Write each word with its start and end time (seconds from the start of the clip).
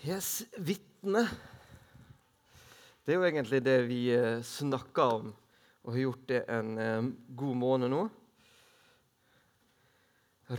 Yes, 0.00 0.46
vitne. 0.56 1.26
Det 3.04 3.12
er 3.12 3.18
jo 3.18 3.24
egentlig 3.26 3.58
det 3.60 3.74
vi 3.84 3.98
eh, 4.14 4.38
snakker 4.40 5.18
om, 5.18 5.26
og 5.84 5.92
har 5.92 6.00
gjort 6.00 6.22
det 6.30 6.38
en 6.54 6.70
eh, 6.80 7.10
god 7.36 7.58
måned 7.60 7.92
nå. 7.92 7.98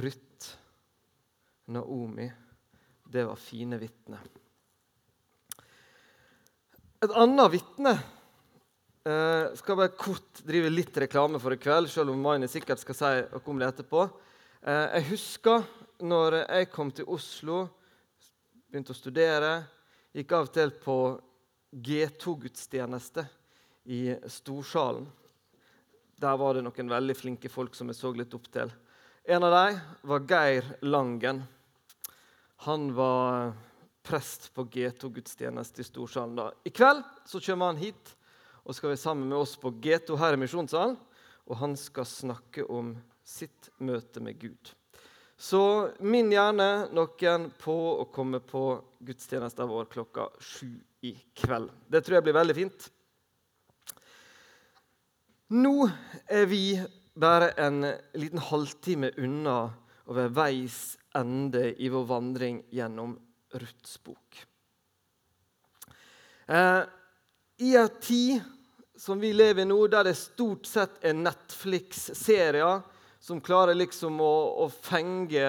Ruth, 0.03 0.51
Naomi, 1.73 2.29
det 3.09 3.25
var 3.31 3.41
fine 3.41 3.81
vitner. 3.81 4.29
Et 7.01 7.17
annet 7.17 7.53
vitne 7.57 7.97
eh, 7.97 9.57
skal 9.57 9.81
bare 9.81 9.97
kort 9.97 10.45
drive 10.45 10.69
litt 10.69 11.01
reklame 11.01 11.41
for 11.41 11.57
i 11.57 11.61
kveld, 11.65 11.89
selv 11.89 12.13
om 12.13 12.21
Maini 12.29 12.45
sikkert 12.45 12.85
skal 12.85 13.01
si 13.01 13.13
noe 13.33 13.45
om 13.49 13.65
det 13.65 13.73
etterpå. 13.73 14.05
Eh, 14.61 14.87
jeg 14.99 15.13
husker 15.15 15.65
når 16.05 16.43
jeg 16.43 16.75
kom 16.77 16.93
til 16.93 17.09
Oslo 17.09 17.63
begynte 18.71 18.93
å 18.93 18.97
studere. 18.97 19.55
Gikk 20.15 20.31
av 20.35 20.47
og 20.47 20.53
til 20.55 20.71
på 20.79 20.97
G2-gudstjeneste 21.71 23.25
i 23.91 24.13
Storsalen. 24.31 25.07
Der 26.21 26.37
var 26.39 26.55
det 26.55 26.63
noen 26.63 26.93
veldig 26.93 27.15
flinke 27.17 27.51
folk 27.51 27.75
som 27.75 27.91
jeg 27.91 27.99
så 27.99 28.13
litt 28.15 28.33
opp 28.37 28.47
til. 28.53 28.71
En 29.27 29.43
av 29.43 29.55
dem 29.55 29.81
var 30.07 30.25
Geir 30.29 30.71
Langen. 30.87 31.43
Han 32.67 32.89
var 32.95 33.51
prest 34.05 34.49
på 34.55 34.65
G2-gudstjeneste 34.71 35.83
i 35.83 35.87
Storsalen. 35.87 36.35
da. 36.39 36.51
I 36.63 36.71
kveld 36.71 37.03
så 37.25 37.41
kommer 37.43 37.73
han 37.73 37.81
hit 37.81 38.15
og 38.63 38.75
skal 38.77 38.93
være 38.93 39.03
sammen 39.03 39.27
med 39.27 39.41
oss 39.41 39.57
på 39.59 39.73
G2 39.83 40.17
her 40.21 40.37
i 40.37 40.43
Misjonssalen. 40.45 40.95
Og 41.49 41.57
han 41.57 41.75
skal 41.75 42.07
snakke 42.07 42.63
om 42.69 42.93
sitt 43.25 43.71
møte 43.81 44.21
med 44.23 44.39
Gud. 44.39 44.75
Så 45.41 45.89
minn 46.05 46.29
gjerne 46.29 46.67
noen 46.93 47.47
på 47.57 47.73
å 48.03 48.03
komme 48.13 48.37
på 48.45 48.75
gudstjenesten 49.01 49.69
vår 49.71 49.87
klokka 49.89 50.27
sju 50.37 50.69
i 51.01 51.15
kveld. 51.33 51.71
Det 51.89 52.03
tror 52.05 52.19
jeg 52.19 52.27
blir 52.27 52.37
veldig 52.37 52.55
fint. 52.59 52.85
Nå 55.57 55.89
er 56.29 56.45
vi 56.45 56.77
bare 57.17 57.49
en 57.57 57.81
liten 58.13 58.43
halvtime 58.51 59.09
unna 59.17 59.57
å 60.05 60.19
være 60.19 60.35
veis 60.37 60.77
ende 61.17 61.71
i 61.73 61.89
vår 61.89 62.05
vandring 62.13 62.61
gjennom 62.69 63.17
Ruths 63.57 63.97
bok. 64.05 64.45
Eh, 66.45 66.83
I 67.65 67.75
en 67.81 67.93
tid 67.97 68.45
som 68.93 69.17
vi 69.17 69.33
lever 69.33 69.65
i 69.65 69.71
nå, 69.73 69.81
der 69.89 70.05
det 70.05 70.19
stort 70.21 70.69
sett 70.69 71.01
er 71.01 71.17
Netflix-serier 71.17 72.85
som 73.21 73.41
klarer 73.41 73.77
liksom 73.77 74.17
å, 74.21 74.33
å 74.65 74.67
fenge 74.73 75.45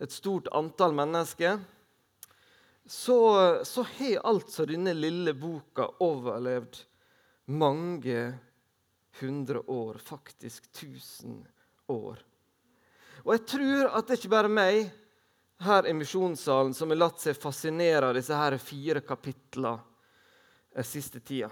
et 0.00 0.12
stort 0.12 0.50
antall 0.56 0.92
mennesker, 0.96 1.58
så, 2.84 3.18
så 3.64 3.84
har 3.96 4.24
altså 4.28 4.66
denne 4.68 4.92
lille 4.96 5.32
boka 5.38 5.86
overlevd 6.04 6.82
mange 7.56 8.24
hundre 9.20 9.62
år, 9.70 10.00
faktisk 10.02 10.66
tusen 10.72 11.40
år. 11.90 12.18
Og 13.24 13.34
jeg 13.36 13.46
tror 13.52 13.90
at 13.92 14.08
det 14.08 14.18
ikke 14.20 14.32
bare 14.32 14.52
meg 14.52 14.90
her 15.60 15.88
i 15.88 15.94
misjonssalen 15.96 16.72
som 16.76 16.92
har 16.92 17.02
latt 17.02 17.20
seg 17.20 17.38
fascinere 17.38 18.08
av 18.08 18.16
disse 18.16 18.36
her 18.36 18.56
fire 18.60 19.02
kapitlene 19.04 19.78
den 20.74 20.86
siste 20.86 21.20
tida. 21.20 21.50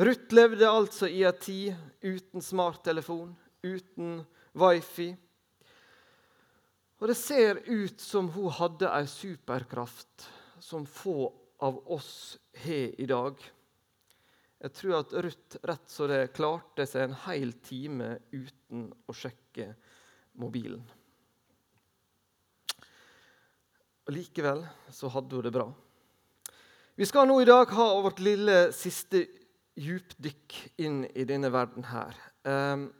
Ruth 0.00 0.32
levde 0.32 0.68
altså 0.70 1.08
i 1.10 1.20
en 1.28 1.36
tid 1.36 1.74
uten 2.00 2.40
smarttelefon, 2.42 3.34
uten 3.62 4.20
wifi. 4.58 5.12
Og 7.02 7.08
det 7.10 7.18
ser 7.18 7.62
ut 7.66 8.00
som 8.00 8.28
hun 8.34 8.52
hadde 8.54 8.90
ei 8.94 9.08
superkraft 9.10 10.28
som 10.62 10.86
få 10.86 11.32
av 11.62 11.80
oss 11.90 12.38
har 12.62 13.00
i 13.00 13.06
dag. 13.10 13.38
Jeg 14.62 14.74
tror 14.78 15.00
at 15.00 15.14
Ruth 15.24 15.58
rett 15.66 15.90
så 15.90 16.06
det 16.06 16.32
klarte 16.36 16.86
seg 16.86 17.08
en 17.08 17.16
hel 17.24 17.54
time 17.66 18.12
uten 18.30 18.84
å 19.10 19.14
sjekke 19.14 19.72
mobilen. 20.38 20.84
Og 24.06 24.14
Likevel 24.14 24.62
så 24.90 25.10
hadde 25.10 25.38
hun 25.38 25.46
det 25.46 25.54
bra. 25.54 25.66
Vi 26.94 27.06
skal 27.08 27.26
nå 27.26 27.40
i 27.42 27.48
dag 27.48 27.70
ha 27.74 27.88
vårt 28.04 28.22
lille 28.22 28.68
siste 28.76 29.24
djupdykk 29.80 30.58
inn 30.84 31.02
i 31.10 31.24
denne 31.26 31.50
verden 31.50 31.86
her. 31.88 32.18
Um, 32.46 32.90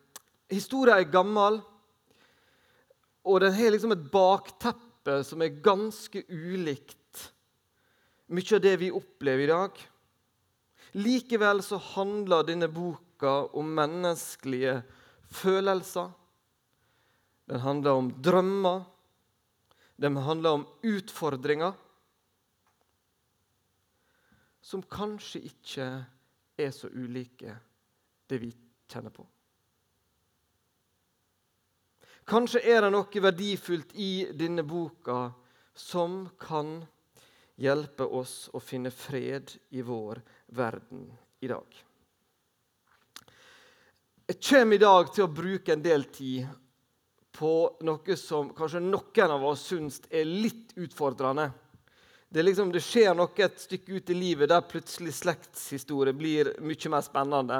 Historien 0.52 1.00
er 1.00 1.08
gammel, 1.12 1.60
og 3.22 3.40
den 3.40 3.54
har 3.56 3.72
liksom 3.72 3.94
et 3.94 4.08
bakteppe 4.12 5.20
som 5.24 5.42
er 5.42 5.60
ganske 5.64 6.24
ulikt 6.28 6.98
mye 8.32 8.56
av 8.56 8.62
det 8.64 8.76
vi 8.80 8.90
opplever 8.94 9.44
i 9.44 9.50
dag. 9.50 9.80
Likevel 10.96 11.62
så 11.64 11.78
handler 11.92 12.46
denne 12.48 12.68
boka 12.72 13.32
om 13.56 13.68
menneskelige 13.76 14.78
følelser. 15.32 16.10
Den 17.48 17.60
handler 17.60 18.00
om 18.00 18.10
drømmer. 18.24 18.84
Den 20.00 20.16
handler 20.16 20.58
om 20.58 20.66
utfordringer 20.82 21.76
som 24.62 24.82
kanskje 24.82 25.42
ikke 25.50 25.86
er 26.56 26.72
så 26.72 26.88
ulike 26.88 27.52
det 28.30 28.38
vi 28.40 28.52
kjenner 28.88 29.12
på. 29.12 29.26
Kanskje 32.28 32.60
er 32.62 32.84
det 32.84 32.92
noe 32.94 33.22
verdifullt 33.24 33.94
i 33.98 34.28
denne 34.38 34.62
boka 34.62 35.32
som 35.74 36.28
kan 36.38 36.76
hjelpe 37.58 38.06
oss 38.06 38.48
å 38.54 38.60
finne 38.62 38.92
fred 38.94 39.50
i 39.74 39.82
vår 39.82 40.20
verden 40.54 41.08
i 41.42 41.50
dag. 41.50 41.66
Jeg 44.26 44.38
kommer 44.48 44.76
i 44.76 44.82
dag 44.82 45.10
til 45.12 45.26
å 45.26 45.32
bruke 45.34 45.74
en 45.74 45.82
del 45.82 46.06
tid 46.14 46.46
på 47.32 47.52
noe 47.82 48.16
som 48.16 48.52
kanskje 48.54 48.80
noen 48.84 49.34
av 49.34 49.44
oss 49.50 49.66
syns 49.72 50.00
er 50.08 50.28
litt 50.28 50.76
utfordrende. 50.78 51.50
Det, 52.32 52.42
liksom, 52.42 52.70
det, 52.72 52.80
skjer 52.80 53.16
noe 53.16 53.44
et 53.44 53.58
stykke 53.60 53.98
ut 53.98 54.10
i 54.12 54.16
livet 54.16 54.48
der 54.48 54.64
plutselig 54.64 55.12
slektshistorie 55.18 56.14
blir 56.16 56.54
mye 56.64 56.92
mer 56.92 57.04
spennende. 57.04 57.58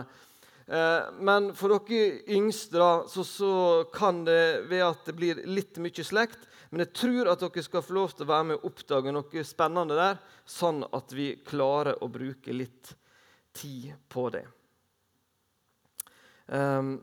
Eh, 0.67 1.12
men 1.19 1.50
for 1.59 1.75
dere 1.75 2.23
yngste 2.31 2.78
da, 2.78 2.93
så, 3.09 3.25
så, 3.27 3.53
kan 3.95 4.23
det 4.27 4.69
være 4.71 4.91
at 4.93 5.06
det 5.09 5.15
blir 5.19 5.45
litt 5.49 5.81
mye 5.83 6.06
slekt. 6.06 6.49
Men 6.71 6.87
jeg 6.87 6.95
tror 6.97 7.28
at 7.33 7.43
dere 7.43 7.65
skal 7.67 7.84
få 7.84 7.97
lov 7.99 8.15
til 8.15 8.27
å 8.27 8.33
være 8.33 8.49
med 8.49 8.61
og 8.61 8.71
oppdage 8.71 9.12
noe 9.12 9.47
spennende 9.47 9.99
der, 9.99 10.21
sånn 10.49 10.83
at 10.89 11.15
vi 11.17 11.34
klarer 11.45 12.00
å 12.00 12.09
bruke 12.12 12.55
litt 12.55 12.95
tid 13.53 13.93
på 14.09 14.28
det. 14.33 14.47
Um, 16.53 16.97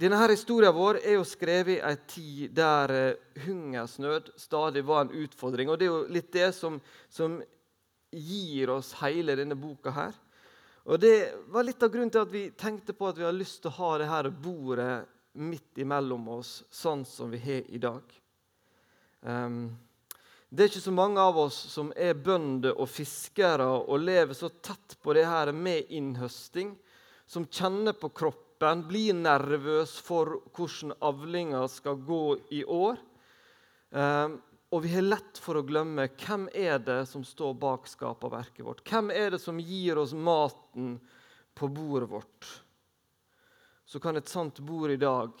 denne 0.00 0.18
Historien 0.30 0.74
vår 0.74 1.00
er 1.02 1.16
jo 1.18 1.24
skrevet 1.28 1.78
i 1.78 1.80
en 1.84 2.04
tid 2.08 2.52
der 2.56 2.92
uh, 2.92 3.40
hungersnød 3.44 4.30
stadig 4.40 4.84
var 4.88 5.06
en 5.06 5.16
utfordring. 5.24 5.70
og 5.70 5.78
Det 5.78 5.88
er 5.88 5.92
jo 5.92 6.04
litt 6.12 6.30
det 6.34 6.50
som, 6.56 6.78
som 7.12 7.40
gir 8.12 8.72
oss 8.72 8.92
hele 9.00 9.36
denne 9.38 9.56
boka 9.56 9.92
her. 9.96 10.16
Og 10.84 10.98
Det 11.00 11.34
var 11.46 11.62
litt 11.62 11.82
av 11.82 11.92
grunnen 11.92 12.10
til 12.10 12.24
at 12.24 12.32
vi 12.32 12.48
tenkte 12.58 12.94
på 12.96 13.06
at 13.06 13.18
vi 13.18 13.26
har 13.26 13.36
lyst 13.36 13.62
til 13.62 13.70
å 13.70 13.78
ha 13.78 13.90
det 14.02 14.10
her 14.10 14.28
bordet 14.34 15.04
midt 15.38 15.78
imellom 15.78 16.26
oss, 16.34 16.64
sånn 16.70 17.04
som 17.08 17.30
vi 17.30 17.38
har 17.40 17.70
i 17.70 17.80
dag. 17.80 18.02
Um, 19.22 19.70
det 20.50 20.64
er 20.64 20.72
ikke 20.72 20.84
så 20.84 20.92
mange 20.92 21.22
av 21.22 21.38
oss 21.38 21.56
som 21.72 21.92
er 21.96 22.18
bønder 22.18 22.74
og 22.74 22.90
fiskere 22.90 23.64
og 23.64 24.02
lever 24.02 24.36
så 24.36 24.50
tett 24.60 24.98
på 25.00 25.14
det 25.16 25.24
her 25.24 25.52
med 25.56 25.88
innhøsting, 25.88 26.74
som 27.24 27.46
kjenner 27.46 27.96
på 27.96 28.10
kroppen, 28.12 28.82
blir 28.86 29.14
nervøs 29.16 29.94
for 30.04 30.42
hvordan 30.52 30.92
avlinga 31.02 31.62
skal 31.70 31.96
gå 32.04 32.24
i 32.58 32.60
år. 32.66 32.98
Um, 33.90 34.36
og 34.72 34.80
vi 34.82 34.94
har 34.94 35.04
lett 35.04 35.36
for 35.36 35.58
å 35.60 35.64
glemme 35.68 36.06
hvem 36.16 36.46
er 36.56 36.78
det 36.80 37.02
som 37.10 37.24
står 37.28 37.52
bak 37.60 37.88
skaperverket 37.90 38.64
vårt. 38.64 38.80
Hvem 38.88 39.10
er 39.12 39.34
det 39.34 39.42
som 39.42 39.58
gir 39.60 40.00
oss 40.00 40.14
maten 40.16 40.94
på 41.52 41.68
bordet 41.68 42.08
vårt? 42.08 42.48
Så 43.84 44.00
kan 44.00 44.16
et 44.16 44.32
sant 44.32 44.62
bord 44.64 44.90
i 44.90 44.96
dag 44.96 45.36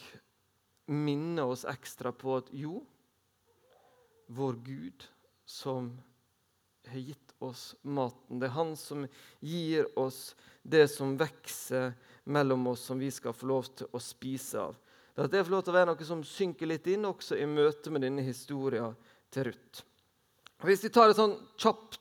minne 0.92 1.46
oss 1.48 1.64
ekstra 1.64 2.12
på 2.12 2.34
at 2.42 2.50
jo, 2.52 2.82
vår 4.28 4.58
Gud 4.66 5.06
som 5.48 5.94
har 6.90 7.00
gitt 7.00 7.32
oss 7.40 7.70
maten. 7.82 8.36
Det 8.36 8.50
er 8.50 8.56
Han 8.58 8.76
som 8.76 9.06
gir 9.40 9.88
oss 9.98 10.34
det 10.62 10.90
som 10.92 11.16
vokser 11.16 11.94
mellom 12.24 12.66
oss, 12.66 12.84
som 12.84 13.00
vi 13.00 13.08
skal 13.10 13.32
få 13.32 13.48
lov 13.48 13.72
til 13.80 13.88
å 13.96 14.02
spise 14.02 14.60
av. 14.60 14.76
Det 15.16 15.40
får 15.44 15.52
lov 15.52 15.64
til 15.64 15.72
å 15.72 15.76
være 15.76 15.90
noe 15.94 16.04
som 16.08 16.20
synker 16.24 16.68
litt 16.68 16.86
inn 16.92 17.08
også 17.08 17.36
i 17.40 17.48
møte 17.48 17.92
med 17.92 18.04
denne 18.04 18.24
historien 18.24 18.92
til 19.32 19.48
Ruth. 19.48 19.82
Hvis 20.62 20.84
vi 20.84 20.92
tar 20.94 21.10
et 21.10 21.18
sånn 21.18 21.34
kjapt 21.58 21.98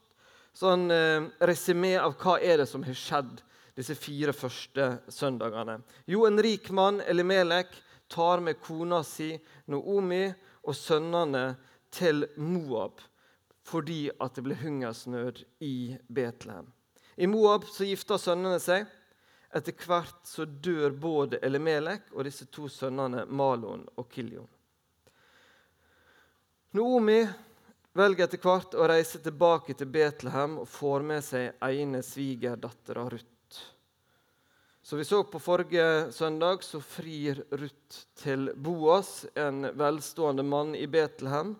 sånn, 0.58 0.92
eh, 0.92 1.30
resymé 1.48 1.96
av 2.00 2.18
hva 2.22 2.38
er 2.42 2.62
det 2.62 2.68
som 2.70 2.84
har 2.86 2.98
skjedd 2.98 3.42
disse 3.78 3.96
fire 3.96 4.34
første 4.36 5.00
søndagene 5.10 5.80
Jo, 6.06 6.26
en 6.28 6.38
rik 6.44 6.70
mann, 6.76 7.02
Elimelek, 7.02 7.72
tar 8.12 8.42
med 8.44 8.60
kona 8.62 9.02
si 9.08 9.32
Noomi 9.72 10.26
og 10.68 10.76
sønnene 10.76 11.56
til 11.92 12.28
Moab 12.38 13.00
fordi 13.72 14.10
at 14.20 14.36
det 14.36 14.44
ble 14.44 14.56
hungersnød 14.58 15.44
i 15.64 15.96
Betlehem. 16.10 16.66
I 17.16 17.28
Moab 17.30 17.68
så 17.70 17.86
gifter 17.86 18.18
sønnene 18.20 18.58
seg. 18.60 18.88
Etter 19.54 19.76
hvert 19.86 20.26
så 20.28 20.48
dør 20.48 20.96
både 20.98 21.40
Elimelek 21.46 22.10
og 22.16 22.26
disse 22.26 22.48
to 22.52 22.66
sønnene 22.72 23.28
Malon 23.30 23.86
og 23.96 24.10
Kiljon. 24.12 24.50
Noomi 26.72 27.20
velger 28.00 28.30
etter 28.30 28.40
hvert 28.40 28.76
å 28.80 28.86
reise 28.88 29.20
tilbake 29.20 29.74
til 29.76 29.90
Betlehem 29.92 30.54
og 30.62 30.70
får 30.72 31.04
med 31.04 31.26
seg 31.28 31.66
ene 31.68 32.00
svigerdattera 32.00 33.04
Ruth. 33.12 33.58
Så 34.80 34.96
vi 34.96 35.04
så 35.04 35.20
på 35.28 35.42
forrige 35.44 36.14
søndag, 36.16 36.64
så 36.64 36.80
frir 36.80 37.42
Ruth 37.52 38.06
til 38.22 38.54
Boas, 38.56 39.26
en 39.36 39.68
velstående 39.76 40.48
mann 40.48 40.72
i 40.80 40.88
Betlehem. 40.88 41.58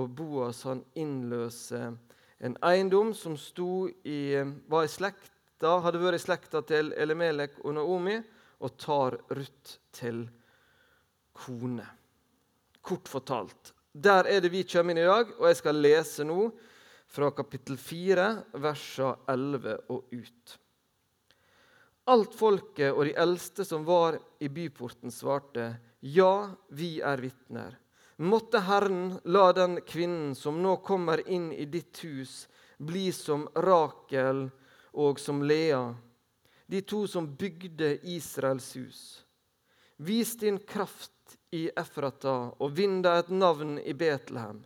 Og 0.00 0.08
Boas 0.16 0.62
han 0.64 0.80
innløser 0.96 1.92
en 2.40 2.56
eiendom 2.64 3.12
som 3.12 3.36
i, 3.36 4.40
var 4.64 4.88
i 4.88 4.94
slekta, 4.96 5.76
hadde 5.84 6.00
vært 6.00 6.22
i 6.22 6.24
slekta 6.24 6.64
til 6.64 6.94
Elimelek 6.96 7.60
og 7.66 7.76
Naomi, 7.76 8.16
og 8.64 8.80
tar 8.80 9.20
Ruth 9.28 9.76
til 9.92 10.24
kone. 11.36 11.84
Kort 12.80 13.12
fortalt. 13.12 13.73
Der 13.94 14.26
er 14.26 14.40
det 14.42 14.50
vi 14.50 14.64
kommer 14.66 14.90
inn 14.90 15.04
i 15.04 15.06
dag, 15.06 15.28
og 15.38 15.46
jeg 15.46 15.56
skal 15.60 15.76
lese 15.78 16.24
nå 16.26 16.48
fra 17.14 17.28
kapittel 17.30 17.76
4, 17.78 18.24
versene 18.58 19.12
11 19.30 19.74
og 19.94 20.16
ut. 20.18 20.54
Alt 22.10 22.34
folket 22.34 22.90
og 22.90 23.04
de 23.06 23.14
eldste 23.22 23.62
som 23.64 23.86
var 23.86 24.18
i 24.42 24.50
byporten, 24.50 25.14
svarte, 25.14 25.68
Ja, 26.02 26.50
vi 26.74 26.98
er 27.06 27.22
vitner. 27.22 27.78
Måtte 28.18 28.64
Herren 28.66 29.14
la 29.30 29.46
den 29.54 29.78
kvinnen 29.86 30.34
som 30.34 30.58
nå 30.62 30.74
kommer 30.82 31.22
inn 31.30 31.52
i 31.54 31.64
ditt 31.70 32.02
hus, 32.02 32.48
bli 32.82 33.12
som 33.14 33.46
Rakel 33.54 34.48
og 34.98 35.22
som 35.22 35.46
Lea, 35.46 35.86
de 36.66 36.82
to 36.82 37.06
som 37.06 37.30
bygde 37.38 37.94
Israels 38.10 38.74
hus. 38.74 39.00
Vis 40.02 40.34
din 40.42 40.58
kraft 40.58 41.13
i 41.54 41.64
Efrata 41.76 42.34
og 42.58 42.72
vinn 42.76 43.00
deg 43.04 43.24
et 43.24 43.32
navn 43.34 43.76
i 43.78 43.94
Betlehem. 43.94 44.62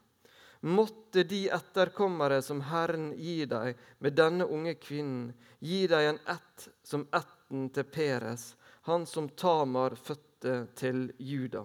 Måtte 0.61 1.23
de 1.23 1.45
etterkommere 1.55 2.41
som 2.43 2.65
Herren 2.67 3.13
gir 3.15 3.47
deg 3.47 3.79
med 4.03 4.17
denne 4.19 4.47
unge 4.47 4.75
kvinnen, 4.83 5.33
gi 5.61 5.87
deg 5.87 6.09
en 6.09 6.21
ett 6.35 6.69
som 6.83 7.07
ætten 7.15 7.69
til 7.75 7.87
Peres, 7.87 8.55
han 8.89 9.07
som 9.07 9.29
Tamar 9.29 9.95
fødte 9.95 10.65
til 10.75 11.13
Juda. 11.19 11.65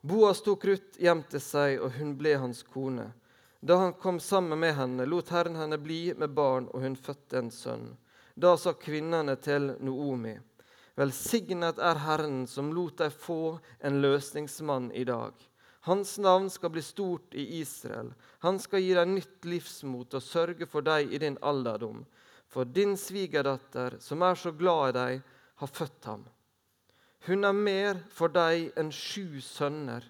Boas 0.00 0.42
tok 0.42 0.64
Ruth 0.68 1.00
hjem 1.00 1.22
til 1.32 1.40
seg, 1.40 1.78
og 1.80 1.94
hun 1.96 2.16
ble 2.18 2.34
hans 2.36 2.62
kone. 2.68 3.06
Da 3.64 3.78
han 3.80 3.94
kom 3.96 4.18
sammen 4.20 4.60
med 4.60 4.74
henne, 4.76 5.06
lot 5.08 5.30
Herren 5.32 5.56
henne 5.56 5.78
bli 5.80 6.12
med 6.18 6.34
barn, 6.36 6.66
og 6.74 6.82
hun 6.84 6.96
fødte 6.96 7.38
en 7.40 7.48
sønn. 7.50 7.86
Da 8.34 8.56
sa 8.60 8.74
kvinnene 8.76 9.38
til 9.40 9.70
Noomi, 9.80 10.34
velsignet 10.98 11.78
er 11.78 12.00
Herren 12.04 12.44
som 12.50 12.72
lot 12.74 13.00
deg 13.02 13.12
få 13.12 13.58
en 13.80 14.00
løsningsmann 14.04 14.92
i 14.92 15.04
dag. 15.08 15.34
Hans 15.84 16.16
navn 16.18 16.48
skal 16.50 16.70
bli 16.72 16.82
stort 16.82 17.34
i 17.34 17.58
Israel. 17.60 18.14
Han 18.40 18.58
skal 18.58 18.80
gi 18.80 18.94
deg 18.96 19.10
nytt 19.10 19.44
livsmot 19.44 20.14
og 20.16 20.24
sørge 20.24 20.68
for 20.70 20.86
deg 20.86 21.12
i 21.12 21.20
din 21.20 21.36
alderdom. 21.44 22.06
For 22.48 22.64
din 22.64 22.96
svigerdatter, 22.96 23.98
som 24.00 24.22
er 24.22 24.38
så 24.38 24.54
glad 24.56 24.94
i 24.94 24.96
deg, 24.96 25.22
har 25.60 25.74
født 25.80 26.08
ham. 26.08 26.24
Hun 27.26 27.44
er 27.44 27.56
mer 27.56 28.00
for 28.12 28.32
deg 28.32 28.70
enn 28.80 28.92
sju 28.92 29.40
sønner. 29.44 30.04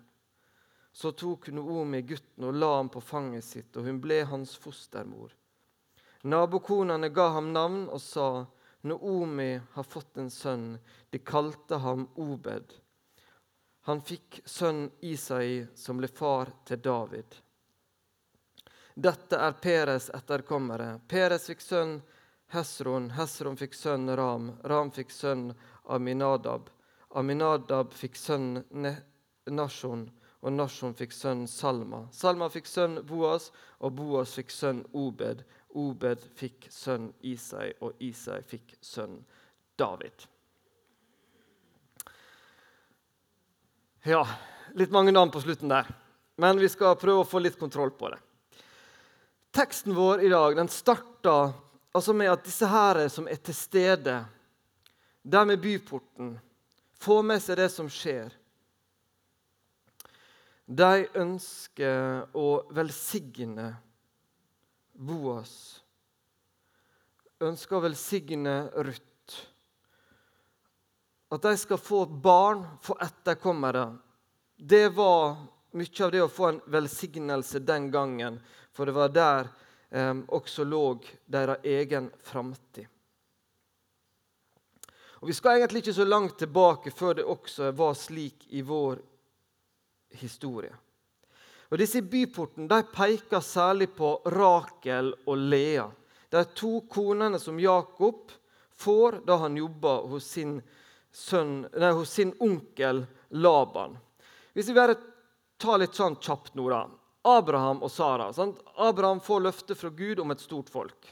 Så 0.95 1.11
tok 1.19 1.49
Noomi 1.51 2.05
gutten 2.07 2.47
og 2.47 2.55
la 2.55 2.71
ham 2.77 2.91
på 2.91 3.03
fanget 3.03 3.43
sitt, 3.43 3.75
og 3.75 3.87
hun 3.89 3.99
ble 4.03 4.21
hans 4.31 4.55
fostermor. 4.55 5.33
Nabokonene 6.23 7.11
ga 7.11 7.33
ham 7.35 7.51
navn 7.53 7.89
og 7.89 7.99
sa, 8.03 8.45
Noomi 8.85 9.61
har 9.73 9.83
fått 9.83 10.17
en 10.21 10.31
sønn. 10.31 10.79
De 11.11 11.19
kalte 11.19 11.79
ham 11.81 12.09
Obed. 12.15 12.75
Han 13.89 14.01
fikk 14.01 14.43
sønnen 14.45 14.91
Isai, 15.01 15.67
som 15.75 15.97
ble 16.01 16.09
far 16.09 16.53
til 16.69 16.81
David. 16.85 17.37
Dette 18.95 19.41
er 19.41 19.57
Peres 19.65 20.11
etterkommere. 20.15 20.99
Peres 21.09 21.49
fikk 21.49 21.65
sønn 21.65 21.97
Hesron, 22.53 23.09
Hesron 23.17 23.57
fikk 23.57 23.75
sønn 23.75 24.13
Ram, 24.17 24.53
Ram 24.63 24.93
fikk 24.93 25.11
sønn 25.11 25.49
Aminadab. 25.91 26.69
Aminadab 27.17 27.93
fikk 27.97 28.17
sønn 28.21 28.63
Nashon, 29.51 30.07
og 30.45 30.53
Nashon 30.53 30.95
fikk 30.95 31.17
sønn 31.17 31.49
Salma. 31.49 32.05
Salma 32.13 32.49
fikk 32.53 32.69
sønn 32.69 33.01
Boas, 33.09 33.49
og 33.81 33.97
Boas 33.99 34.37
fikk 34.37 34.53
sønn 34.53 34.85
Obed. 34.93 35.43
Obed 35.75 36.23
fikk 36.39 36.69
sønn 36.71 37.09
Isai, 37.27 37.73
og 37.83 37.99
Isai 38.03 38.41
fikk 38.47 38.77
sønn 38.85 39.19
David. 39.79 40.27
Ja, 44.07 44.23
litt 44.79 44.93
mange 44.95 45.13
navn 45.15 45.33
på 45.35 45.43
slutten 45.43 45.73
der. 45.73 45.89
Men 46.37 46.59
vi 46.61 46.69
skal 46.71 46.99
prøve 47.01 47.23
å 47.23 47.29
få 47.29 47.41
litt 47.43 47.59
kontroll 47.59 47.95
på 47.97 48.11
det. 48.13 48.21
Teksten 49.55 49.95
vår 49.95 50.25
i 50.27 50.31
dag 50.33 50.57
den 50.59 50.69
starta 50.69 51.53
altså 51.95 52.15
med 52.17 52.33
at 52.33 52.43
disse 52.45 52.67
her 52.67 53.05
som 53.13 53.29
er 53.31 53.39
til 53.39 53.55
stede 53.55 54.17
der 55.23 55.45
med 55.49 55.63
byporten, 55.63 56.35
får 57.01 57.23
med 57.25 57.41
seg 57.41 57.57
det 57.63 57.71
som 57.73 57.89
skjer. 57.89 58.35
De 60.67 61.07
ønsker 61.21 62.27
å 62.37 62.49
velsigne 62.75 63.71
Boas. 64.95 65.83
Ønsker 67.43 67.77
å 67.77 67.85
velsigne 67.85 68.55
Ruth 68.87 69.05
at 71.35 71.43
de 71.43 71.57
skal 71.57 71.79
få 71.79 72.07
barn, 72.07 72.67
få 72.83 72.95
etterkommere, 73.01 73.97
det 74.57 74.89
var 74.95 75.37
mye 75.75 76.05
av 76.05 76.13
det 76.13 76.23
å 76.23 76.31
få 76.31 76.47
en 76.47 76.61
velsignelse 76.71 77.59
den 77.59 77.91
gangen. 77.91 78.39
For 78.73 78.87
det 78.87 78.95
var 78.95 79.11
der 79.11 79.49
eh, 79.91 80.15
også 80.29 80.65
lå 80.65 80.85
deres 81.27 81.65
egen 81.67 82.11
framtid. 82.23 82.87
Og 85.19 85.29
Vi 85.29 85.35
skal 85.35 85.59
egentlig 85.59 85.83
ikke 85.83 85.97
så 85.97 86.05
langt 86.05 86.39
tilbake 86.39 86.93
før 86.95 87.19
det 87.19 87.25
også 87.25 87.73
var 87.73 87.95
slik 87.99 88.47
i 88.55 88.63
vår 88.63 89.01
historie. 90.21 90.75
Og 91.71 91.81
Disse 91.81 92.03
byportene 92.05 92.69
de 92.71 92.81
peker 92.95 93.43
særlig 93.45 93.91
på 93.97 94.17
Rakel 94.35 95.13
og 95.25 95.47
Lea, 95.51 95.87
de 96.31 96.43
to 96.57 96.81
konene 96.91 97.39
som 97.39 97.61
Jakob 97.61 98.33
får 98.77 99.21
da 99.27 99.39
han 99.45 99.57
jobber 99.57 100.09
hos 100.11 100.27
sin 100.35 100.59
sønn, 101.15 101.63
nei, 101.71 101.93
hos 101.95 102.11
sin 102.11 102.35
onkel 102.43 103.05
Laban. 103.31 103.95
Hvis 104.55 104.69
vi 104.71 104.77
bare 104.77 104.97
tar 105.63 105.79
litt 105.81 105.95
sånn 105.95 106.19
kjapt 106.19 106.57
nå, 106.59 106.67
da. 106.71 106.85
Abraham 107.25 107.81
og 107.83 107.91
Sara. 107.91 108.29
Sant? 108.37 108.59
Abraham 108.77 109.23
får 109.25 109.47
løfte 109.47 109.77
fra 109.79 109.89
Gud 109.95 110.21
om 110.21 110.35
et 110.35 110.43
stort 110.43 110.69
folk. 110.73 111.09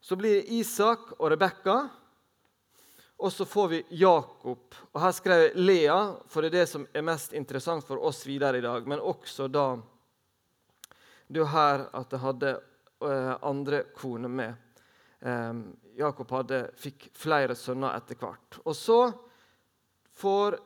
Så 0.00 0.16
blir 0.16 0.38
det 0.38 0.54
Isak 0.56 1.12
og 1.18 1.28
Rebekka. 1.34 1.82
Og 3.20 3.32
så 3.32 3.44
får 3.44 3.68
vi 3.68 3.80
Jakob. 4.00 4.74
Og 4.92 5.00
Her 5.00 5.12
skrev 5.12 5.42
jeg 5.42 5.60
Lea, 5.60 5.98
for 6.28 6.40
det 6.40 6.50
er 6.50 6.62
det 6.62 6.70
som 6.70 6.86
er 6.96 7.04
mest 7.04 7.34
interessant 7.36 7.84
for 7.84 8.00
oss 8.00 8.22
videre 8.24 8.58
i 8.58 8.64
dag. 8.64 8.86
Men 8.88 9.00
også 9.00 9.48
da 9.48 9.74
Det 11.28 11.36
er 11.36 11.44
jo 11.44 11.52
her 11.52 11.84
at 11.94 12.10
jeg 12.10 12.20
hadde 12.24 12.54
uh, 13.04 13.36
andre 13.46 13.84
kone 13.94 14.28
med. 14.28 14.54
Um, 15.20 15.76
Jakob 15.94 16.30
hadde, 16.32 16.62
fikk 16.80 17.10
flere 17.14 17.54
sønner 17.54 17.94
etter 17.94 18.16
hvert. 18.18 18.56
Og 18.64 18.74
så 18.74 19.12
får 20.16 20.56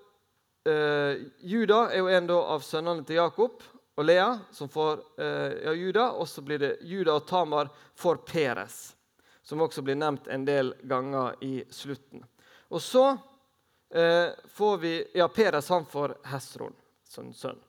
eh, 0.68 1.26
Juda 1.38 1.88
er 1.90 1.98
jo 1.98 2.10
en 2.10 2.30
av 2.36 2.64
sønnene 2.64 3.04
til 3.06 3.18
Jakob 3.18 3.62
og 3.94 4.06
Lea, 4.06 4.28
som 4.54 4.70
får 4.70 5.02
eh, 5.18 5.56
ja, 5.66 5.74
Juda. 5.74 6.10
Og 6.18 6.28
så 6.28 6.42
blir 6.42 6.62
det 6.62 6.76
Juda 6.86 7.18
og 7.18 7.26
Tamar 7.28 7.70
får 7.98 8.22
Peres, 8.26 8.78
som 9.42 9.62
også 9.62 9.84
blir 9.86 9.98
nevnt 9.98 10.30
en 10.30 10.46
del 10.46 10.74
ganger 10.90 11.36
i 11.44 11.56
slutten. 11.70 12.24
Og 12.68 12.82
så 12.82 13.04
eh, 13.90 14.30
får 14.54 14.78
vi 14.78 14.94
Ja, 15.14 15.28
Peres 15.28 15.68
han 15.68 15.86
får 15.86 16.16
Hesron 16.30 16.74
som 17.08 17.32
sønn. 17.32 17.60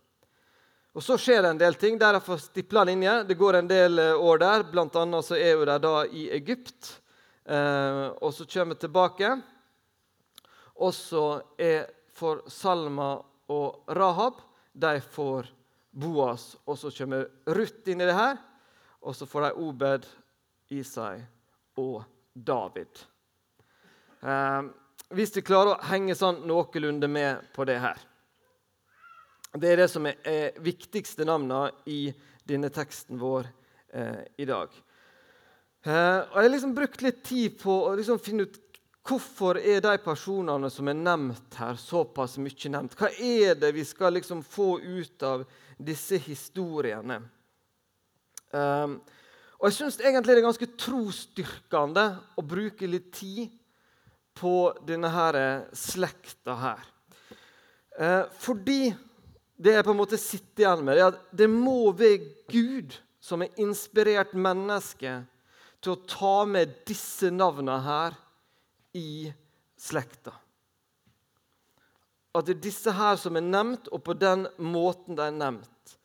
Og 0.96 1.04
Så 1.04 1.18
skjer 1.20 1.42
det 1.44 1.50
en 1.50 1.60
del 1.60 1.76
ting. 1.76 1.98
Der 2.00 2.16
jeg 2.16 2.24
får 2.24 2.38
stipla 2.46 2.86
linje. 2.88 3.24
Det 3.28 3.36
går 3.36 3.60
en 3.60 3.68
del 3.68 4.00
eh, 4.00 4.16
år 4.16 4.40
der. 4.40 4.64
Blant 4.72 4.96
annet 4.96 5.28
så 5.28 5.36
er 5.36 5.58
hun 5.60 5.68
der 5.68 5.82
da 5.84 6.06
i 6.08 6.30
Egypt. 6.32 7.02
Eh, 7.46 8.06
og 8.24 8.34
så 8.34 8.48
kommer 8.48 8.76
vi 8.76 8.86
tilbake. 8.86 9.34
Og 10.76 10.94
så 10.96 11.26
er 11.60 11.90
for 12.16 12.46
Salma 12.48 13.18
og 13.52 13.92
Rahab 13.92 14.40
de 14.72 15.02
får 15.02 15.52
Boas. 15.92 16.56
Og 16.66 16.80
så 16.80 16.92
kommer 16.96 17.28
Ruth 17.46 17.92
inn 17.92 18.02
i 18.02 18.08
det 18.08 18.16
her. 18.16 18.40
Og 19.04 19.16
så 19.16 19.28
får 19.28 19.50
de 19.50 19.68
Obed, 19.68 20.08
Isai 20.72 21.20
og 21.78 22.04
David. 22.34 23.04
Eh, 24.24 24.62
hvis 25.16 25.32
vi 25.38 25.44
klarer 25.46 25.76
å 25.76 25.88
henge 25.90 26.16
sånn 26.18 26.44
noenlunde 26.48 27.08
med 27.12 27.48
på 27.56 27.66
det 27.68 27.78
her 27.80 28.02
Det 29.56 29.72
er 29.72 29.80
det 29.84 29.88
som 29.92 30.06
er, 30.10 30.18
er 30.28 30.58
viktigste 30.64 31.28
navnene 31.28 31.72
i 31.88 32.10
denne 32.46 32.70
teksten 32.70 33.18
vår 33.18 33.48
eh, 33.96 34.20
i 34.38 34.46
dag. 34.46 34.70
Eh, 35.86 36.20
og 36.20 36.36
Jeg 36.36 36.44
har 36.44 36.52
liksom 36.52 36.76
brukt 36.76 37.02
litt 37.06 37.24
tid 37.26 37.56
på 37.62 37.78
å 37.88 37.96
liksom 37.96 38.20
finne 38.20 38.46
ut 38.46 38.60
hvorfor 39.06 39.60
er 39.62 39.80
de 39.86 39.96
personene 40.04 40.70
som 40.74 40.90
er 40.90 40.98
nevnt 40.98 41.58
her, 41.62 41.80
såpass 41.80 42.36
mye 42.42 42.72
nevnt. 42.74 42.98
Hva 43.00 43.12
er 43.14 43.56
det 43.58 43.72
vi 43.78 43.86
skal 43.88 44.18
liksom 44.18 44.44
få 44.44 44.80
ut 44.82 45.26
av 45.26 45.46
disse 45.78 46.20
historiene? 46.28 47.22
Eh, 48.52 48.96
og 49.56 49.70
Jeg 49.70 49.78
syns 49.78 50.02
egentlig 50.04 50.36
det 50.36 50.42
er 50.44 50.50
ganske 50.50 50.74
trosstyrkende 50.84 52.10
å 52.36 52.44
bruke 52.46 52.90
litt 52.92 53.14
tid 53.16 53.54
på 54.36 54.74
denne 54.88 55.10
her 55.14 55.38
slekta 55.76 56.56
her. 56.60 56.86
Uh, 57.96 58.24
fordi 58.42 58.92
det 59.56 59.78
jeg 59.78 59.86
på 59.88 59.94
en 59.94 60.02
måte 60.02 60.20
sitter 60.20 60.66
igjen 60.66 60.84
med, 60.84 61.00
er 61.00 61.14
at 61.14 61.22
det 61.32 61.48
må 61.52 61.94
være 61.96 62.20
Gud 62.52 62.98
som 63.24 63.42
har 63.42 63.62
inspirert 63.62 64.36
mennesket 64.36 65.26
til 65.82 65.94
å 65.94 66.02
ta 66.10 66.38
med 66.50 66.74
disse 66.88 67.32
navnene 67.34 67.78
her 67.86 68.18
i 68.98 69.32
slekta. 69.80 70.34
At 72.36 72.48
det 72.48 72.58
er 72.58 72.66
disse 72.68 72.92
her 72.96 73.16
som 73.20 73.38
er 73.40 73.46
nevnt, 73.46 73.88
og 73.96 74.04
på 74.04 74.16
den 74.20 74.46
måten 74.60 75.16
de 75.16 75.24
er 75.24 75.36
nevnt. 75.36 75.96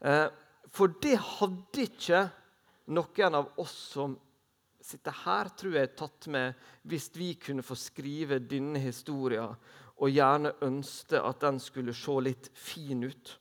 Eh, 0.00 0.28
for 0.74 0.94
det 1.04 1.18
hadde 1.20 1.84
ikke 1.84 2.24
noen 2.94 3.38
av 3.40 3.50
oss 3.60 3.74
som 3.92 4.16
sitter 4.84 5.14
her, 5.24 5.48
tror 5.56 5.78
jeg, 5.78 5.88
er 5.88 5.96
tatt 5.96 6.28
med 6.32 6.66
hvis 6.88 7.08
vi 7.16 7.32
kunne 7.40 7.64
få 7.64 7.76
skrive 7.78 8.42
denne 8.44 8.82
historien 8.82 9.54
og 9.94 10.10
gjerne 10.10 10.52
ønske 10.66 11.20
at 11.22 11.40
den 11.44 11.60
skulle 11.62 11.94
se 11.96 12.14
litt 12.26 12.50
fin 12.58 13.06
ut. 13.06 13.34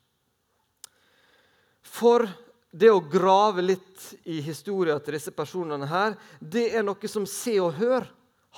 For 1.83 2.25
det 2.71 2.89
å 2.93 3.03
grave 3.05 3.65
litt 3.65 4.05
i 4.29 4.39
historien 4.45 5.01
til 5.03 5.17
disse 5.17 5.33
personene 5.35 5.89
her, 5.89 6.15
det 6.39 6.69
er 6.77 6.85
noe 6.85 7.09
som 7.11 7.25
Se 7.29 7.57
og 7.61 7.75
Hør 7.77 8.07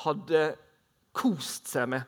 hadde 0.06 0.44
kost 1.16 1.72
seg 1.72 1.90
med. 1.96 2.04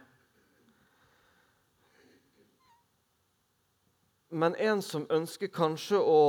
Men 4.30 4.56
en 4.60 4.84
som 4.84 5.08
ønsker 5.10 5.50
kanskje 5.52 6.00
å 6.04 6.22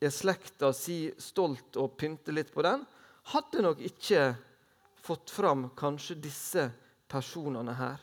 i 0.00 0.08
slekta 0.08 0.72
si 0.72 1.10
stolt 1.20 1.76
og 1.76 1.98
pynte 2.00 2.32
litt 2.32 2.48
på 2.54 2.64
den, 2.64 2.80
hadde 3.32 3.64
nok 3.64 3.82
ikke 3.84 4.34
fått 5.00 5.30
fram 5.30 5.68
kanskje 5.76 6.18
disse 6.20 6.68
personene 7.10 7.74
her. 7.78 7.98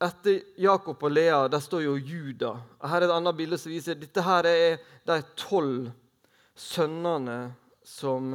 etter 0.00 0.42
Jakob 0.56 1.02
og 1.04 1.12
Lea 1.12 1.48
der 1.48 1.60
står 1.60 1.82
jo 1.84 1.96
Juda. 1.98 2.54
Her 2.80 3.02
er 3.02 3.08
et 3.08 3.14
annet 3.14 3.36
bilde 3.36 3.58
som 3.60 3.72
viser 3.72 3.98
dette 4.00 4.24
her 4.24 4.48
er 4.48 4.78
de 5.08 5.18
tolv 5.36 5.90
sønnene 6.56 7.52
som 7.84 8.32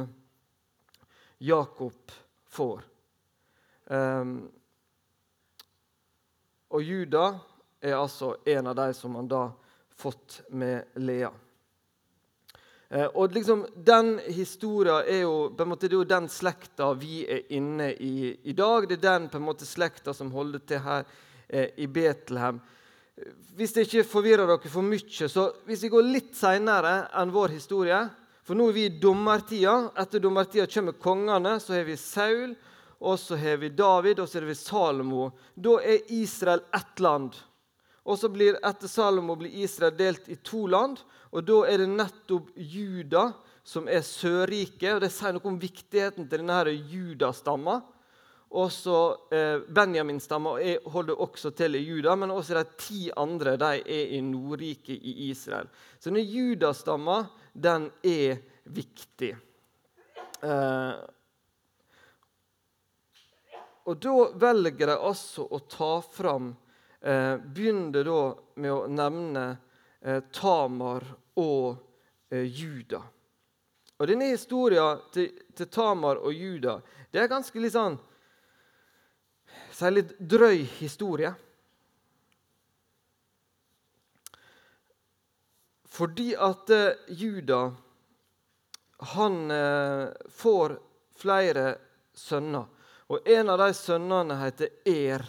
Jakob 1.42 2.14
får. 2.54 2.84
Um, 3.86 4.46
og 6.70 6.82
Juda 6.82 7.26
er 7.82 7.98
altså 7.98 8.36
en 8.46 8.70
av 8.70 8.78
de 8.78 8.86
som 8.94 9.18
han 9.18 9.28
da 9.30 9.42
fått 9.96 10.40
med 10.48 10.98
Lea. 11.02 11.32
Uh, 12.86 13.08
og 13.18 13.34
liksom, 13.34 13.66
Den 13.74 14.18
historien 14.30 15.02
er 15.06 15.24
jo 15.24 15.50
på 15.56 15.64
en 15.64 15.72
måte, 15.72 15.88
det 15.90 15.98
er 15.98 16.10
den 16.14 16.28
slekta 16.30 16.92
vi 16.94 17.24
er 17.26 17.46
inne 17.50 17.92
i 17.92 18.36
i 18.44 18.52
dag. 18.52 18.88
Det 18.88 19.00
er 19.00 19.06
den 19.08 19.30
på 19.30 19.40
en 19.40 19.48
måte 19.48 19.66
slekta 19.66 20.14
som 20.14 20.30
holder 20.30 20.62
til 20.66 20.84
her 20.84 21.06
Eh, 21.48 21.68
i 21.76 21.86
Betlehem. 21.86 22.58
Hvis 23.56 23.72
det 23.72 23.86
ikke 23.86 24.08
forvirrer 24.10 24.48
dere 24.48 24.70
for 24.70 24.84
mye, 24.84 25.28
så 25.30 25.44
hvis 25.64 25.84
vi 25.86 25.90
går 25.92 26.08
litt 26.10 26.32
seinere 26.36 27.06
enn 27.16 27.32
vår 27.32 27.54
historie 27.54 28.06
For 28.46 28.54
nå 28.54 28.68
er 28.68 28.74
vi 28.76 28.82
i 28.86 28.98
dommertida. 29.02 29.72
Etter 29.98 30.22
dommertida 30.22 30.68
kommer 30.70 30.94
kongene. 31.02 31.56
Så 31.58 31.72
har 31.74 31.82
vi 31.82 31.96
Saul, 31.98 32.52
og 33.02 33.16
så 33.18 33.34
har 33.34 33.56
vi 33.58 33.72
David, 33.74 34.20
og 34.22 34.28
så 34.28 34.38
har 34.38 34.46
vi 34.46 34.54
Salomo. 34.54 35.32
Da 35.54 35.80
er 35.82 36.12
Israel 36.14 36.62
ett 36.70 37.00
land. 37.02 37.34
Og 38.06 38.18
så 38.20 38.30
blir 38.30 38.58
Etter 38.62 38.90
Salomo 38.90 39.34
blir 39.38 39.54
Israel 39.66 39.96
delt 39.98 40.28
i 40.30 40.38
to 40.46 40.66
land, 40.70 41.00
og 41.34 41.42
da 41.46 41.58
er 41.66 41.82
det 41.82 41.90
nettopp 41.90 42.52
Juda 42.54 43.32
som 43.66 43.88
er 43.90 44.04
Sørriket. 44.06 44.94
og 44.94 45.02
Det 45.02 45.10
sier 45.10 45.34
noe 45.34 45.50
om 45.50 45.58
viktigheten 45.58 46.28
til 46.30 46.44
denne 46.44 46.76
judastamma. 46.86 47.80
Også 48.56 48.98
eh, 49.34 49.64
Benjamin-stamma 49.74 50.54
holder 50.94 51.18
også 51.24 51.50
til 51.58 51.74
i 51.74 51.82
Juda, 51.82 52.14
men 52.14 52.30
også 52.30 52.60
de 52.60 52.78
ti 52.78 53.00
andre 53.18 53.56
de 53.58 53.72
er 53.82 54.14
i 54.14 54.20
Nordriket 54.22 54.94
i 54.94 55.32
Israel. 55.32 55.66
Så 55.98 56.12
denne 56.12 56.22
judastamma 56.22 57.24
den 57.52 57.90
er 58.06 58.38
viktig. 58.70 59.32
Eh, 60.46 60.94
og 63.86 63.98
da 64.02 64.14
velger 64.46 64.92
de 64.92 64.94
altså 64.94 65.48
å 65.50 65.60
ta 65.66 65.90
fram 66.06 66.54
eh, 67.06 67.36
Begynner 67.38 68.04
da 68.04 68.20
med 68.62 68.72
å 68.72 68.80
nevne 68.90 69.44
eh, 70.00 70.20
Tamar 70.34 71.06
og 71.38 71.76
eh, 72.30 72.44
Juda. 72.44 73.02
Og 73.96 74.10
denne 74.10 74.32
historien 74.32 75.00
til, 75.14 75.30
til 75.56 75.70
Tamar 75.72 76.20
og 76.20 76.34
Juda 76.34 76.80
det 77.12 77.22
er 77.22 77.32
ganske 77.32 77.60
litt 77.62 77.72
sånn 77.72 77.96
si 79.76 79.90
litt 79.92 80.14
drøy 80.18 80.62
historie. 80.78 81.32
Fordi 85.96 86.32
at 86.36 86.70
eh, 86.72 86.98
Juda 87.08 87.60
han 89.16 89.50
eh, 89.50 90.08
får 90.32 90.76
flere 91.16 91.66
sønner. 92.16 92.66
Og 93.12 93.28
en 93.28 93.52
av 93.52 93.60
de 93.62 93.68
sønnene 93.76 94.36
heter 94.40 94.72
Er. 94.88 95.24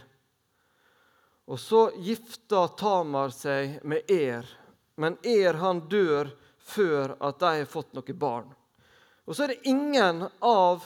Og 1.48 1.60
så 1.60 1.88
gifter 2.04 2.68
Tamar 2.80 3.32
seg 3.32 3.80
med 3.88 4.12
Er, 4.12 4.48
men 5.00 5.16
Er 5.24 5.60
han 5.62 5.86
dør 5.88 6.34
før 6.60 7.16
at 7.24 7.40
de 7.40 7.52
har 7.62 7.70
fått 7.72 7.94
noe 7.96 8.16
barn. 8.20 8.50
Og 9.24 9.36
så 9.36 9.46
er 9.46 9.54
det 9.54 9.72
ingen 9.72 10.26
av 10.44 10.84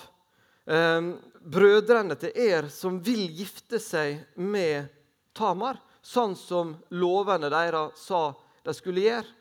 eh, 0.70 1.01
brødrene 1.41 2.18
til 2.22 2.38
Er 2.38 2.70
som 2.74 3.00
vil 3.01 3.25
gifte 3.34 3.82
seg 3.82 4.22
med 4.38 4.91
Tamar, 5.34 5.82
sånn 6.01 6.36
som 6.38 6.75
lovene 6.94 7.50
deres 7.50 8.01
sa 8.06 8.27
de 8.65 8.74
skulle 8.77 9.06
gjøre. 9.06 9.38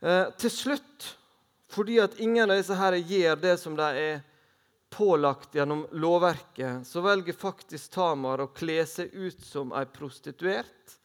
Eh, 0.00 0.26
til 0.40 0.52
slutt, 0.52 1.08
fordi 1.72 2.00
at 2.04 2.20
ingen 2.20 2.50
av 2.50 2.60
disse 2.60 2.76
her 2.76 2.96
gjør 3.00 3.40
det 3.40 3.56
som 3.60 3.76
de 3.78 3.88
er 3.96 4.20
pålagt 4.90 5.54
gjennom 5.54 5.86
lovverket, 5.92 6.86
så 6.86 7.00
velger 7.00 7.32
faktisk 7.32 7.92
Tamar 7.94 8.42
å 8.42 8.50
kle 8.54 8.82
seg 8.86 9.14
ut 9.14 9.40
som 9.44 9.72
ei 9.76 9.86
prostituert 9.86 10.96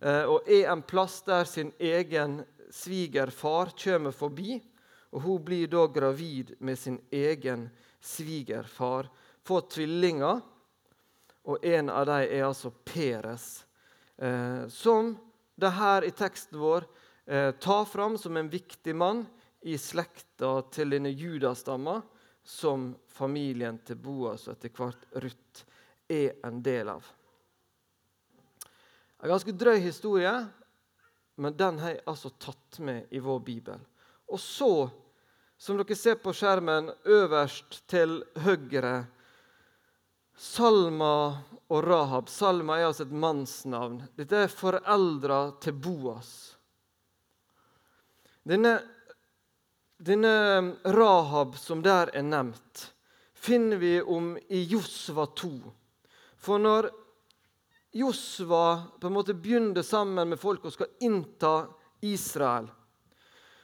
eh, 0.00 0.22
og 0.22 0.46
er 0.46 0.70
en 0.70 0.84
plass 0.86 1.18
der 1.26 1.44
sin 1.50 1.72
egen 1.78 2.40
svigerfar 2.70 3.72
kommer 3.78 4.14
forbi. 4.14 4.60
Og 5.14 5.22
hun 5.22 5.44
blir 5.44 5.68
da 5.70 5.86
gravid 5.86 6.54
med 6.58 6.78
sin 6.78 6.98
egen 7.10 7.68
svigerfar. 8.00 9.08
Får 9.46 9.68
tvillinger, 9.72 10.42
og 11.46 11.64
en 11.64 11.90
av 11.90 12.08
dem 12.08 12.26
er 12.26 12.44
altså 12.48 12.72
Peres. 12.84 13.64
Eh, 14.18 14.66
som 14.68 15.14
det 15.56 15.72
her 15.78 16.04
i 16.04 16.12
teksten 16.12 16.58
vår 16.60 16.84
eh, 17.26 17.52
tar 17.62 17.84
fram 17.88 18.18
som 18.18 18.36
en 18.36 18.50
viktig 18.50 18.94
mann 18.96 19.24
i 19.66 19.78
slekta 19.78 20.58
til 20.74 20.92
denne 20.92 21.10
judastamma, 21.14 22.00
som 22.46 22.92
familien 23.10 23.78
til 23.82 23.98
Boas 23.98 24.46
og 24.46 24.54
etter 24.54 24.70
hvert 24.76 25.06
Ruth 25.22 25.64
er 26.08 26.36
en 26.46 26.60
del 26.62 26.92
av. 26.92 27.08
En 29.22 29.32
ganske 29.32 29.52
drøy 29.52 29.80
historie, 29.82 30.32
men 31.42 31.56
den 31.58 31.80
har 31.82 31.96
jeg 31.96 32.04
altså 32.06 32.30
tatt 32.38 32.78
med 32.86 33.10
i 33.10 33.20
vår 33.22 33.42
bibel. 33.42 33.82
Og 34.30 34.40
så 34.40 34.70
som 35.58 35.78
dere 35.80 35.96
ser 35.96 36.18
på 36.20 36.34
skjermen 36.36 36.90
øverst 37.08 37.80
til 37.88 38.20
høyre. 38.44 39.06
Salma 40.36 41.14
og 41.72 41.80
Rahab. 41.86 42.28
Salma 42.28 42.76
er 42.78 42.90
altså 42.90 43.06
et 43.06 43.14
mannsnavn. 43.16 44.02
Dette 44.18 44.44
er 44.44 44.52
foreldra 44.52 45.40
til 45.64 45.78
Boas. 45.80 46.30
Denne, 48.46 48.76
denne 49.96 50.76
Rahab 50.84 51.56
som 51.58 51.82
der 51.82 52.10
er 52.14 52.22
nevnt, 52.22 52.92
finner 53.34 53.80
vi 53.80 54.00
om 54.02 54.34
i 54.48 54.62
Josva 54.68 55.26
2. 55.26 55.50
For 56.36 56.60
når 56.60 56.90
Josva 57.96 58.82
på 59.00 59.08
en 59.08 59.16
måte 59.16 59.34
begynner 59.34 59.82
sammen 59.82 60.28
med 60.28 60.40
folk 60.40 60.66
og 60.68 60.74
skal 60.74 60.92
innta 61.06 61.54
Israel, 62.04 62.68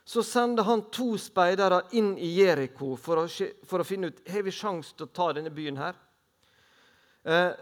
så 0.04 0.22
sender 0.22 0.66
han 0.66 0.86
to 0.90 1.12
speidere 1.20 1.82
inn 1.98 2.14
i 2.18 2.32
Jeriko 2.40 2.96
for, 2.98 3.28
for, 3.28 3.82
å 3.82 3.86
finne 3.86 4.10
ut 4.10 4.24
har 4.32 4.42
vi 4.42 4.54
sjanse 4.54 4.96
til 4.96 5.06
å 5.06 5.12
ta 5.14 5.28
denne 5.36 5.52
byen. 5.54 5.76
her. 5.78 6.00
Eh, 7.22 7.52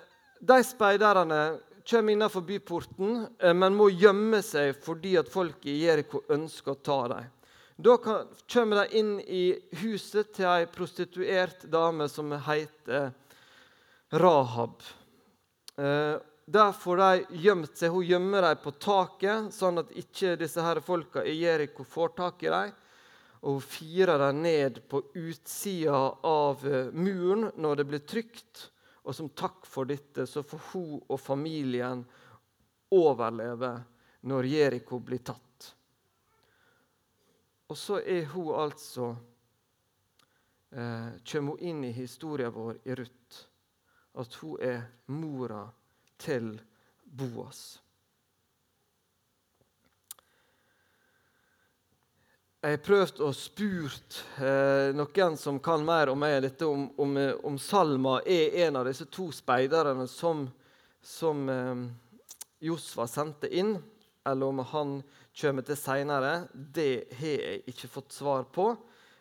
de 0.40 0.62
speiderne 0.64 1.40
kommer 1.84 2.12
innenfor 2.12 2.46
byporten, 2.46 3.26
eh, 3.38 3.52
men 3.54 3.76
må 3.76 3.90
gjemme 3.90 4.40
seg 4.42 4.78
fordi 4.80 5.18
at 5.20 5.28
folk 5.28 5.66
i 5.68 5.82
Jeriko 5.82 6.22
ønsker 6.32 6.72
å 6.72 6.80
ta 6.80 7.00
dem. 7.12 7.28
Da 7.82 7.96
kommer 8.52 8.76
de 8.76 8.98
inn 8.98 9.20
i 9.20 9.58
huset 9.80 10.34
til 10.36 10.44
ei 10.50 10.66
prostituert 10.68 11.62
dame 11.72 12.10
som 12.12 12.34
heter 12.44 13.14
Rahab. 14.20 14.82
Eh, 15.80 16.18
der 16.44 16.72
får 16.76 17.00
de 17.00 17.40
gjemt 17.40 17.80
seg. 17.80 17.94
Hun 17.94 18.04
gjemmer 18.04 18.44
dem 18.44 18.60
på 18.60 18.74
taket, 18.84 19.48
sånn 19.56 19.80
at 19.80 19.96
ikke 19.96 20.34
disse 20.42 20.60
her 20.60 20.82
folka 20.84 21.24
i 21.24 21.38
Jeriko 21.40 21.86
får 21.88 22.12
tak 22.20 22.44
i 22.44 22.52
dem. 22.52 22.76
Og 23.40 23.56
hun 23.56 23.64
firer 23.64 24.26
dem 24.26 24.42
ned 24.44 24.82
på 24.90 25.00
utsida 25.16 26.04
av 26.28 26.66
eh, 26.68 26.92
muren 26.92 27.48
når 27.56 27.80
det 27.80 27.90
blir 27.94 28.04
trygt. 28.04 28.66
Og 29.08 29.16
som 29.16 29.32
takk 29.32 29.64
for 29.64 29.88
dette 29.88 30.28
så 30.28 30.44
får 30.44 30.66
hun 30.74 30.98
og 31.00 31.16
familien 31.16 32.04
overleve 32.92 33.78
når 34.28 34.52
Jeriko 34.52 35.00
blir 35.00 35.24
tatt. 35.24 35.49
Og 37.70 37.78
så 37.78 38.00
er 38.02 38.24
hun 38.32 38.54
altså 38.58 39.12
eh, 40.74 41.12
Kommer 41.32 41.54
hun 41.54 41.62
inn 41.62 41.84
i 41.86 41.92
historien 41.94 42.50
vår 42.54 42.80
i 42.84 42.96
Ruth. 42.98 43.44
At 44.18 44.34
hun 44.42 44.58
er 44.58 44.82
mora 45.06 45.68
til 46.18 46.56
Boas. 47.04 47.78
Jeg 52.60 52.74
har 52.74 52.82
prøvd 52.84 53.22
å 53.24 53.30
spurt 53.32 54.18
eh, 54.36 54.90
noen 54.92 55.38
som 55.40 55.62
kan 55.64 55.80
mer 55.80 56.10
om 56.12 56.18
meg, 56.20 56.42
dette 56.44 56.66
om, 56.68 56.90
om, 57.00 57.14
eh, 57.16 57.38
om, 57.48 57.54
Salma 57.56 58.18
er 58.20 58.58
en 58.66 58.76
av 58.76 58.84
disse 58.90 59.06
to 59.08 59.30
speiderne 59.32 60.04
som, 60.10 60.42
som 61.00 61.48
eh, 61.48 61.86
Josfa 62.68 63.06
sendte 63.08 63.48
inn, 63.48 63.78
eller 64.28 64.52
om 64.52 64.60
han 64.74 64.92
kommer 65.36 65.66
til 65.66 65.78
seinere. 65.78 66.48
Det 66.52 67.12
har 67.18 67.36
jeg 67.44 67.62
ikke 67.70 67.90
fått 67.90 68.12
svar 68.12 68.46
på. 68.52 68.72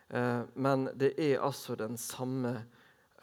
Eh, 0.08 0.42
men 0.54 0.88
det 0.98 1.14
er 1.18 1.40
altså 1.44 1.76
den 1.78 1.98
samme 1.98 2.56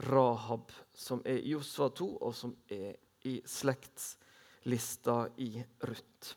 Rahab 0.07 0.71
som 0.93 1.21
er 1.25 1.41
i 1.41 1.55
Josva 1.55 1.89
2, 1.89 2.09
og 2.21 2.35
som 2.35 2.53
er 2.69 2.95
i 3.27 3.39
slektslista 3.45 5.23
i 5.41 5.51
Ruth. 5.83 6.35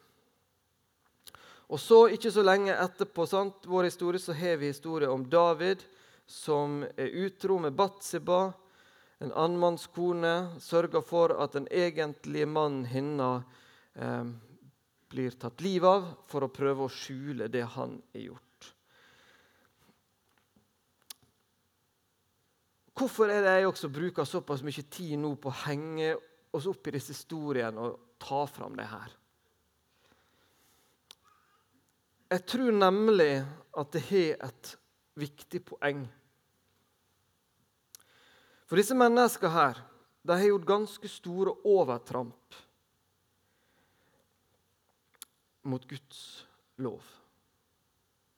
Og 1.71 1.79
så, 1.79 2.09
ikke 2.11 2.33
så 2.35 2.43
lenge 2.43 2.75
etterpå, 2.75 3.29
sant, 3.31 3.67
vår 3.71 3.87
historie, 3.93 4.19
så 4.19 4.35
har 4.35 4.57
vi 4.59 4.73
historie 4.73 5.09
om 5.09 5.23
David 5.31 5.85
som 6.27 6.83
er 6.97 7.15
utro 7.27 7.59
med 7.63 7.77
Batseba, 7.79 8.53
en 9.21 9.33
annmannskone, 9.37 10.61
sørger 10.63 11.03
for 11.05 11.35
at 11.43 11.53
den 11.53 11.67
egentlige 11.71 12.47
mannen 12.49 12.87
hennes 12.89 13.43
eh, 13.95 14.25
blir 15.11 15.35
tatt 15.35 15.61
livet 15.61 15.89
av 15.91 16.07
for 16.31 16.47
å 16.47 16.53
prøve 16.55 16.87
å 16.87 16.93
skjule 16.93 17.49
det 17.51 17.65
han 17.75 17.97
har 18.15 18.23
gjort. 18.29 18.69
Hvorfor 23.01 23.33
er 23.33 23.43
det 23.43 23.55
jeg 23.57 23.71
også 23.71 23.89
bruker 23.91 24.29
såpass 24.29 24.63
mye 24.63 24.85
tid 24.93 25.17
nå 25.19 25.33
på 25.41 25.51
å 25.51 25.59
henge 25.65 26.13
oss 26.55 26.69
opp 26.71 26.87
i 26.87 26.95
disse 26.95 27.15
historiene 27.15 27.81
og 27.81 28.19
ta 28.21 28.45
fram 28.51 28.77
det 28.79 28.87
her? 28.91 29.17
Jeg 32.31 32.47
tror 32.47 32.71
nemlig 32.77 33.33
at 33.81 33.95
det 33.97 34.05
har 34.13 34.51
et 34.51 34.75
viktig 35.19 35.65
poeng. 35.73 36.05
For 38.71 38.79
disse 38.79 38.95
menneskene 38.95 39.51
her, 39.57 39.81
de 40.23 40.37
har 40.37 40.53
gjort 40.53 40.69
ganske 40.69 41.11
store 41.11 41.57
overtramp 41.67 42.61
mot 45.63 45.89
Guds 45.89 46.47
lov. 46.77 47.03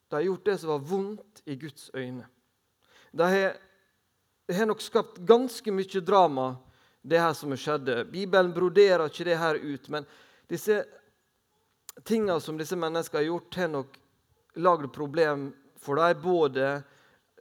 De 0.08 0.14
har 0.16 0.22
gjort 0.22 0.44
det 0.44 0.58
som 0.58 0.68
var 0.68 0.78
vondt 0.78 1.42
i 1.44 1.56
Guds 1.56 1.90
øyne. 1.94 2.26
De 3.12 3.22
har, 3.22 3.56
har 4.52 4.66
nok 4.66 4.82
skapt 4.82 5.20
ganske 5.28 5.72
mye 5.72 6.00
drama, 6.04 6.56
det 7.02 7.20
her 7.20 7.32
som 7.34 7.54
skjedde. 7.56 8.04
Bibelen 8.12 8.52
broderer 8.54 9.08
ikke 9.08 9.26
det 9.26 9.38
her 9.40 9.58
ut, 9.58 9.88
men 9.90 10.06
disse 10.50 10.82
tingene 12.04 12.40
som 12.40 12.58
disse 12.60 12.76
menneskene 12.78 13.22
har 13.22 13.30
gjort, 13.30 13.56
har 13.58 13.70
nok 13.72 13.96
lagd 14.60 14.92
problem 14.94 15.48
for 15.80 15.98
dem, 15.98 16.20
både 16.22 16.66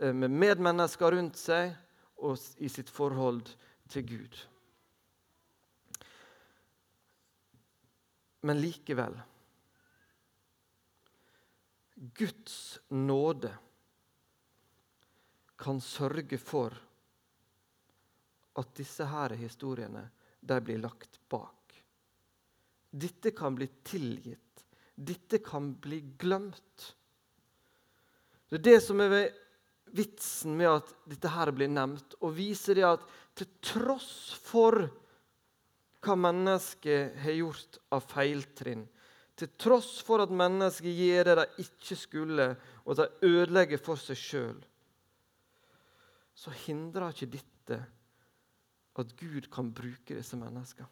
eh, 0.01 0.13
med 0.13 0.31
medmennesker 0.31 1.11
rundt 1.13 1.37
seg 1.37 1.75
og 2.21 2.39
i 2.57 2.69
sitt 2.69 2.89
forhold 2.89 3.51
til 3.91 4.07
Gud. 4.07 4.39
Men 8.41 8.63
likevel 8.63 9.19
Guds 12.01 12.79
nåde 12.89 13.51
kan 15.61 15.81
sørge 15.81 16.39
for 16.41 16.73
at 18.57 18.71
disse 18.77 19.05
her 19.05 19.35
historiene 19.37 20.07
de 20.41 20.57
blir 20.65 20.81
lagt 20.81 21.19
bak. 21.29 21.75
Dette 22.89 23.31
kan 23.37 23.53
bli 23.55 23.67
tilgitt. 23.85 24.65
Dette 24.95 25.39
kan 25.45 25.69
bli 25.77 26.01
glemt. 26.17 26.87
Det 28.49 28.57
er 28.57 28.65
det 28.65 28.79
som 28.83 28.99
er 29.05 29.29
vitsen 29.93 30.57
med 30.57 30.71
at 30.71 30.89
dette 31.07 31.29
her 31.31 31.53
blir 31.55 31.69
nevnt, 31.71 32.17
og 32.19 32.33
viser 32.35 32.79
det 32.79 32.87
at 32.87 33.05
til 33.37 33.47
tross 33.63 34.33
for 34.41 34.87
hva 36.01 36.17
mennesket 36.17 37.15
har 37.21 37.37
gjort 37.37 37.77
av 37.93 38.03
feiltrinn, 38.09 38.87
til 39.41 39.49
tross 39.59 39.95
for 40.05 40.21
at 40.21 40.33
mennesket 40.33 40.93
gjør 40.93 41.31
det 41.31 41.37
de 41.39 41.65
ikke 41.65 41.97
skulle, 41.97 42.47
og 42.85 42.97
de 42.99 43.07
ødelegger 43.25 43.81
for 43.81 43.99
seg 43.99 44.19
sjøl, 44.19 44.59
så 46.37 46.53
hindrer 46.63 47.11
ikke 47.11 47.33
dette 47.33 47.79
at 49.01 49.13
Gud 49.17 49.47
kan 49.53 49.71
bruke 49.73 50.15
disse 50.15 50.37
menneskene. 50.37 50.89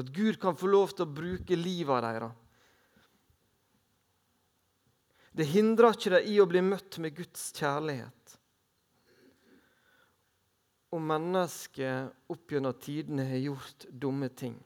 At 0.00 0.08
Gud 0.14 0.38
kan 0.40 0.56
få 0.56 0.70
lov 0.72 0.94
til 0.94 1.04
å 1.04 1.14
bruke 1.14 1.56
livet 1.58 2.04
deres. 2.06 2.38
Det 5.32 5.48
hindrer 5.48 5.96
ikke 5.96 6.12
dem 6.14 6.28
i 6.28 6.38
å 6.40 6.48
bli 6.48 6.60
møtt 6.64 6.98
med 7.00 7.16
Guds 7.16 7.50
kjærlighet. 7.56 8.34
Om 10.92 11.06
mennesket 11.08 12.32
opp 12.32 12.52
gjennom 12.52 12.76
tidene 12.80 13.24
har 13.30 13.40
gjort 13.40 13.86
dumme 13.88 14.28
ting, 14.36 14.58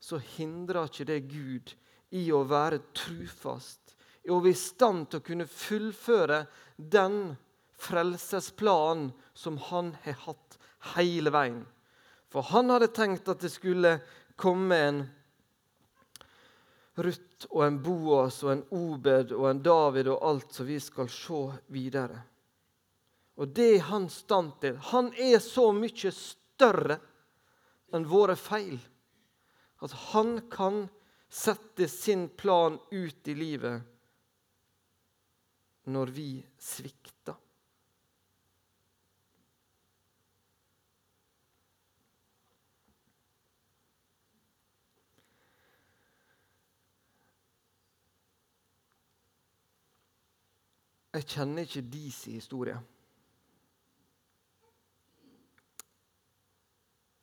så 0.00 0.20
hindrer 0.36 0.88
ikke 0.88 1.06
det 1.08 1.20
Gud 1.30 1.74
i 2.14 2.28
å 2.32 2.44
være 2.48 2.80
trufast, 2.96 3.96
i 4.24 4.30
å 4.30 4.40
være 4.40 4.54
i 4.54 4.60
stand 4.60 5.08
til 5.10 5.20
å 5.20 5.26
kunne 5.26 5.48
fullføre 5.50 6.44
den 6.76 7.36
frelsesplanen 7.78 9.10
som 9.34 9.58
han 9.70 9.92
har 10.04 10.18
hatt 10.26 10.58
hele 10.94 11.32
veien. 11.34 11.62
For 12.28 12.44
han 12.52 12.70
hadde 12.72 12.90
tenkt 12.94 13.28
at 13.30 13.40
det 13.42 13.52
skulle 13.52 13.98
komme 14.38 14.78
en 14.88 15.04
Ruth 16.98 17.46
og 17.54 17.62
en 17.62 17.78
Boas 17.82 18.40
og 18.42 18.52
en 18.52 18.64
Obed 18.74 19.32
og 19.36 19.46
en 19.50 19.62
David 19.62 20.10
og 20.10 20.24
alt 20.26 20.56
som 20.56 20.66
vi 20.66 20.80
skal 20.82 21.10
se 21.12 21.42
videre. 21.70 22.18
Og 23.38 23.52
det 23.54 23.68
er 23.76 23.86
han 23.92 24.08
stand 24.10 24.56
til. 24.60 24.78
Han 24.90 25.12
er 25.14 25.38
så 25.38 25.70
mye 25.72 26.10
større 26.14 26.98
enn 27.94 28.08
våre 28.10 28.34
feil 28.36 28.80
at 29.84 29.92
han 30.12 30.38
kan 30.50 30.86
sette 31.28 31.88
sin 31.88 32.28
plan 32.28 32.78
ut 32.90 33.28
i 33.28 33.34
livet 33.36 33.82
når 35.88 36.12
vi 36.12 36.30
svikter. 36.60 37.36
Jeg 51.18 51.26
kjenner 51.26 51.64
ikke 51.64 51.82
deres 51.90 52.18
historie. 52.30 52.76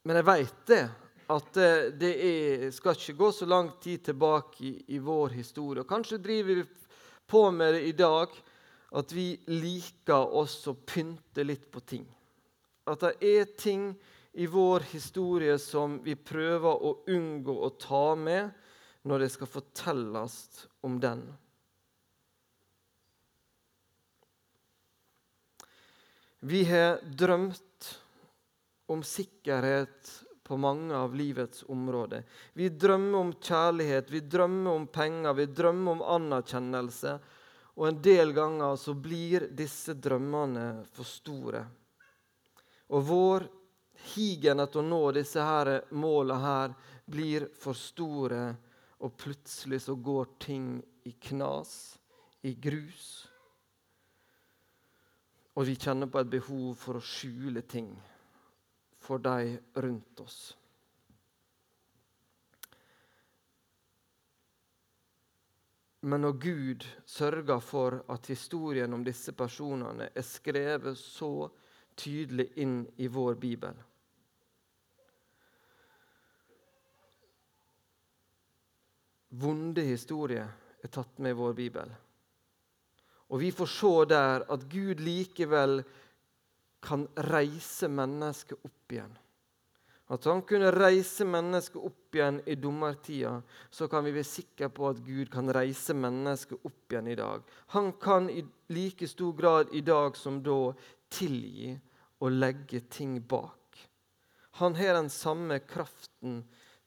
Men 0.06 0.20
jeg 0.20 0.28
veit 0.28 0.58
det, 0.68 0.84
at 1.32 1.58
det 1.98 2.12
er, 2.22 2.66
skal 2.74 2.98
ikke 2.98 3.18
gå 3.18 3.30
så 3.34 3.48
lang 3.50 3.72
tid 3.82 4.04
tilbake 4.12 4.66
i, 4.66 4.74
i 4.94 5.00
vår 5.02 5.34
historie. 5.40 5.82
Og 5.82 5.90
kanskje 5.90 6.22
driver 6.22 6.62
vi 6.62 6.66
på 7.26 7.48
med 7.52 7.74
det 7.74 7.86
i 7.90 7.96
dag, 7.98 8.36
at 8.96 9.14
vi 9.16 9.32
liker 9.50 10.36
oss 10.38 10.60
å 10.70 10.76
pynte 10.78 11.44
litt 11.44 11.66
på 11.74 11.82
ting. 11.82 12.06
At 12.86 13.02
det 13.02 13.16
er 13.26 13.50
ting 13.58 13.90
i 14.38 14.46
vår 14.52 14.86
historie 14.92 15.58
som 15.60 15.98
vi 16.04 16.14
prøver 16.16 16.86
å 16.86 16.92
unngå 17.10 17.56
å 17.66 17.72
ta 17.80 18.06
med 18.20 18.54
når 19.08 19.26
det 19.26 19.32
skal 19.34 19.50
fortelles 19.50 20.38
om 20.86 21.00
den. 21.02 21.24
Vi 26.46 26.62
har 26.70 27.00
drømt 27.18 27.90
om 28.92 29.02
sikkerhet 29.02 30.12
på 30.46 30.58
mange 30.58 30.96
av 30.96 31.16
livets 31.16 31.64
områder. 31.64 32.24
Vi 32.54 32.70
drømmer 32.70 33.20
om 33.20 33.32
kjærlighet, 33.34 34.12
vi 34.12 34.20
drømmer 34.20 34.72
om 34.78 34.86
penger, 34.88 35.34
vi 35.34 35.46
drømmer 35.46 35.96
om 35.96 36.04
anerkjennelse. 36.16 37.16
Og 37.76 37.88
en 37.88 37.98
del 38.02 38.34
ganger 38.34 38.78
så 38.78 38.94
blir 38.94 39.48
disse 39.58 39.98
drømmene 39.98 40.86
for 40.94 41.10
store. 41.10 41.64
Og 42.94 43.10
vår 43.10 43.48
higen 44.14 44.62
etter 44.62 44.84
å 44.84 44.86
nå 44.86 45.02
disse 45.18 45.42
her 45.42 45.74
målene 45.98 46.40
her 46.46 46.78
blir 47.10 47.50
for 47.58 47.74
store, 47.74 48.46
og 49.02 49.18
plutselig 49.18 49.82
så 49.90 49.98
går 49.98 50.36
ting 50.46 50.76
i 51.10 51.18
knas, 51.26 51.98
i 52.46 52.54
grus. 52.54 53.14
Og 55.58 55.66
vi 55.66 55.74
kjenner 55.74 56.06
på 56.06 56.22
et 56.22 56.36
behov 56.38 56.76
for 56.78 57.02
å 57.02 57.08
skjule 57.16 57.66
ting 57.66 57.96
for 59.06 59.22
de 59.22 59.58
rundt 59.86 60.20
oss. 60.20 60.40
Men 66.06 66.22
når 66.22 66.38
Gud 66.42 66.86
sørger 67.06 67.60
for 67.60 68.02
at 68.14 68.28
historien 68.30 68.94
om 68.94 69.04
disse 69.06 69.34
personene 69.34 70.12
er 70.14 70.26
skrevet 70.26 70.98
så 71.02 71.50
tydelig 71.98 72.52
inn 72.62 72.84
i 73.02 73.08
vår 73.10 73.38
bibel 73.42 73.80
Vonde 79.36 79.84
historier 79.84 80.48
er 80.80 80.92
tatt 80.94 81.18
med 81.20 81.34
i 81.34 81.38
vår 81.38 81.56
bibel. 81.58 81.90
Og 83.34 83.42
vi 83.42 83.50
får 83.52 83.68
se 83.68 83.94
der 84.08 84.46
at 84.54 84.68
Gud 84.72 85.02
likevel 85.04 85.82
kan 86.82 87.08
reise 87.32 87.88
mennesket 87.88 88.60
opp 88.66 88.92
igjen. 88.92 89.14
At 90.08 90.26
han 90.30 90.44
kunne 90.46 90.70
reise 90.72 91.26
mennesket 91.26 91.82
opp 91.82 92.16
igjen 92.16 92.38
i 92.46 92.56
dommertida, 92.56 93.40
så 93.74 93.88
kan 93.90 94.06
vi 94.06 94.14
være 94.14 94.30
sikre 94.30 94.70
på 94.70 94.86
at 94.92 95.02
Gud 95.06 95.32
kan 95.34 95.50
reise 95.54 95.96
mennesket 95.98 96.62
opp 96.62 96.94
igjen 96.94 97.10
i 97.10 97.18
dag. 97.18 97.42
Han 97.74 97.92
kan 98.02 98.30
i 98.30 98.44
like 98.70 99.08
stor 99.10 99.34
grad 99.34 99.74
i 99.74 99.82
dag 99.82 100.18
som 100.18 100.44
da 100.46 100.76
tilgi 101.10 101.74
og 102.22 102.38
legge 102.38 102.84
ting 102.90 103.18
bak. 103.22 103.82
Han 104.62 104.76
har 104.76 104.94
den 104.94 105.10
samme 105.10 105.58
kraften 105.60 106.44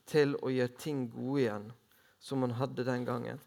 til 0.08 0.38
å 0.38 0.52
gjøre 0.54 0.78
ting 0.80 1.04
gode 1.12 1.42
igjen 1.42 1.68
som 2.22 2.46
han 2.46 2.54
hadde 2.60 2.86
den 2.86 3.04
gangen. 3.04 3.42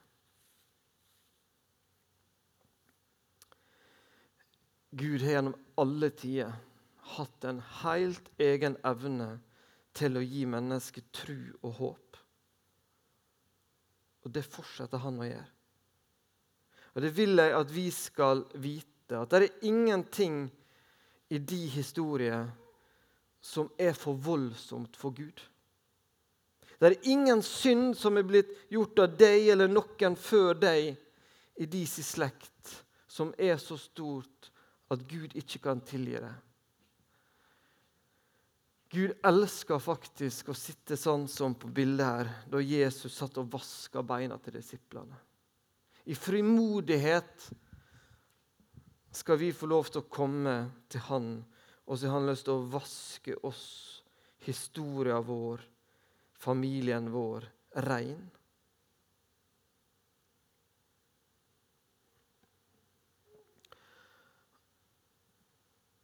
Gud 4.91 5.23
har 5.23 5.37
gjennom 5.37 5.55
alle 5.81 6.11
tider 6.13 6.53
hatt 7.15 7.47
en 7.49 7.61
helt 7.81 8.29
egen 8.41 8.77
evne 8.87 9.33
til 9.97 10.17
å 10.17 10.23
gi 10.23 10.45
mennesket 10.47 11.09
tru 11.15 11.51
og 11.63 11.73
håp. 11.79 12.19
Og 14.21 14.33
det 14.35 14.45
fortsetter 14.45 15.01
han 15.01 15.19
å 15.19 15.27
gjøre. 15.27 15.49
Og 16.93 17.01
Det 17.01 17.11
vil 17.15 17.39
jeg 17.39 17.53
at 17.55 17.71
vi 17.71 17.87
skal 17.91 18.43
vite. 18.53 19.17
At 19.17 19.31
det 19.31 19.41
er 19.41 19.67
ingenting 19.67 20.43
i 21.31 21.39
de 21.39 21.61
historier 21.71 22.51
som 23.41 23.71
er 23.79 23.95
for 23.97 24.13
voldsomt 24.13 24.95
for 24.99 25.15
Gud. 25.15 25.41
Det 26.79 26.89
er 26.89 27.09
ingen 27.09 27.41
synd 27.45 27.95
som 27.97 28.17
er 28.17 28.25
blitt 28.27 28.51
gjort 28.69 28.99
av 29.03 29.17
deg 29.17 29.49
eller 29.53 29.69
noen 29.69 30.15
før 30.17 30.57
deg 30.57 30.93
i 31.61 31.67
deres 31.69 31.99
slekt, 32.13 32.71
som 33.07 33.33
er 33.37 33.59
så 33.61 33.77
stort 33.77 34.50
at 34.91 35.03
Gud 35.07 35.35
ikke 35.39 35.61
kan 35.63 35.81
tilgi 35.87 36.19
det. 36.19 36.33
Gud 38.91 39.13
elsker 39.23 39.79
faktisk 39.79 40.49
å 40.51 40.57
sitte 40.57 40.97
sånn 40.99 41.23
som 41.31 41.53
på 41.55 41.69
bildet 41.71 42.07
her, 42.07 42.31
da 42.51 42.59
Jesus 42.59 43.15
satt 43.15 43.37
og 43.39 43.47
vaska 43.53 44.03
beina 44.03 44.35
til 44.43 44.57
disiplene. 44.57 45.15
I 46.11 46.17
frimodighet 46.17 47.45
skal 49.15 49.39
vi 49.39 49.53
få 49.55 49.69
lov 49.71 49.87
til 49.87 50.01
å 50.01 50.09
komme 50.11 50.55
til 50.91 51.05
Han, 51.07 51.31
og 51.87 51.97
så 51.97 52.09
har 52.09 52.19
Han 52.19 52.27
lyst 52.27 52.49
til 52.49 52.57
å 52.57 52.67
vaske 52.73 53.37
oss, 53.47 53.63
historien 54.43 55.23
vår, 55.23 55.63
familien 56.35 57.07
vår, 57.13 57.47
rein. 57.87 58.27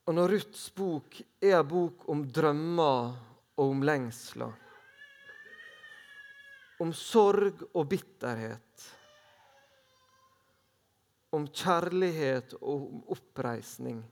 Og 0.07 0.15
når 0.15 0.31
Ruths 0.31 0.69
bok 0.71 1.17
er 1.43 1.57
en 1.59 1.67
bok 1.67 2.05
om 2.11 2.23
drømmer 2.31 3.09
og 3.57 3.63
om 3.73 3.81
lengsler, 3.83 4.53
om 6.79 6.93
sorg 6.95 7.65
og 7.73 7.89
bitterhet, 7.91 8.85
om 11.35 11.47
kjærlighet 11.51 12.55
og 12.61 12.85
om 12.87 13.01
oppreisning 13.17 14.05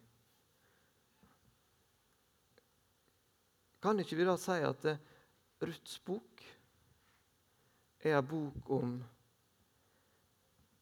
Kan 3.86 4.02
ikke 4.02 4.18
vi 4.18 4.26
da 4.26 4.34
si 4.42 4.56
at 4.66 4.86
Ruths 5.62 6.00
bok 6.02 6.42
er 8.02 8.16
en 8.18 8.26
bok 8.26 8.70
om 8.74 8.96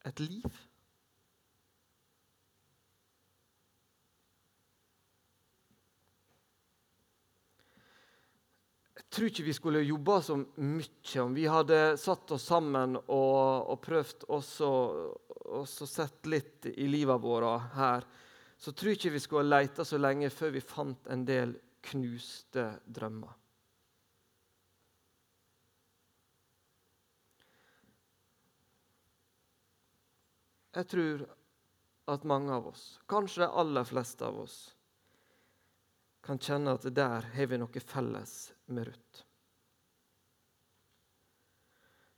et 0.08 0.22
liv? 0.24 0.46
Tror 9.14 9.30
ikke 9.30 9.46
vi 9.46 9.54
skulle 9.54 9.84
jobba 9.84 10.18
så 10.22 10.36
mye 10.38 11.22
om 11.22 11.34
vi 11.36 11.46
hadde 11.50 11.78
satt 12.00 12.34
oss 12.34 12.48
sammen 12.50 12.96
og, 12.98 13.70
og 13.70 13.78
prøvd 13.84 14.26
også, 14.34 14.70
også 15.60 16.08
litt 16.30 16.66
i 16.74 16.88
livet 16.90 17.22
vårt 17.22 17.70
her. 17.76 18.06
Så 18.58 18.72
tror 18.74 18.94
ikke 18.94 19.14
vi 19.14 19.22
skulle 19.22 19.50
leita 19.50 19.86
så 19.86 20.00
lenge 20.00 20.32
før 20.34 20.54
vi 20.54 20.64
fant 20.64 21.10
en 21.12 21.24
del 21.28 21.54
knuste 21.84 22.68
drømmer. 22.86 23.34
Jeg 30.74 30.90
tror 30.90 31.26
at 32.10 32.24
mange 32.26 32.50
av 32.50 32.66
oss, 32.72 32.98
kanskje 33.08 33.44
de 33.44 33.52
aller 33.62 33.86
fleste 33.86 34.26
av 34.26 34.40
oss, 34.42 34.56
kan 36.24 36.40
kjenne 36.40 36.74
at 36.78 36.86
der 36.96 37.28
har 37.34 37.50
vi 37.50 37.58
noe 37.60 37.84
felles 37.84 38.34
med 38.72 38.88
Ruth. 38.88 39.24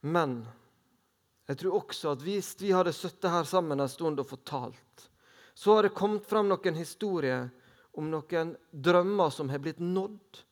Men 0.06 0.38
jeg 1.46 1.58
tror 1.60 1.80
også 1.80 2.12
at 2.14 2.22
hvis 2.22 2.54
vi 2.60 2.72
hadde 2.74 2.94
sittet 2.94 3.30
her 3.30 3.46
sammen 3.46 3.82
en 3.82 3.90
stund 3.90 4.22
og 4.22 4.28
fortalt, 4.30 5.08
så 5.54 5.74
har 5.74 5.86
det 5.86 5.96
kommet 5.96 6.26
fram 6.28 6.50
noen 6.50 6.78
historier 6.78 7.48
om 7.96 8.10
noen 8.12 8.54
drømmer 8.70 9.30
som 9.34 9.50
har 9.50 9.62
blitt 9.62 9.82
nådd. 9.82 10.42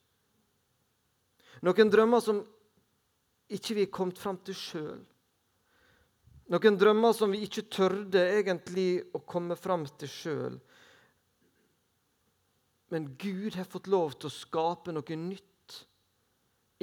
Noen 1.66 1.90
drømmer 1.92 2.22
som 2.24 2.40
ikke 3.54 3.76
vi 3.76 3.84
har 3.86 3.94
kommet 3.94 4.18
fram 4.18 4.38
til 4.46 4.56
sjøl. 4.58 5.02
Noen 6.52 6.78
drømmer 6.80 7.14
som 7.16 7.32
vi 7.32 7.44
ikke 7.46 7.68
tørde 7.72 8.22
egentlig 8.38 9.04
å 9.16 9.22
komme 9.24 9.56
fram 9.56 9.86
til 10.00 10.10
sjøl. 10.10 10.56
Men 12.92 13.14
Gud 13.16 13.54
har 13.56 13.68
fått 13.68 13.86
lov 13.90 14.16
til 14.18 14.28
å 14.28 14.34
skape 14.34 14.92
noe 14.92 15.16
nytt 15.18 15.78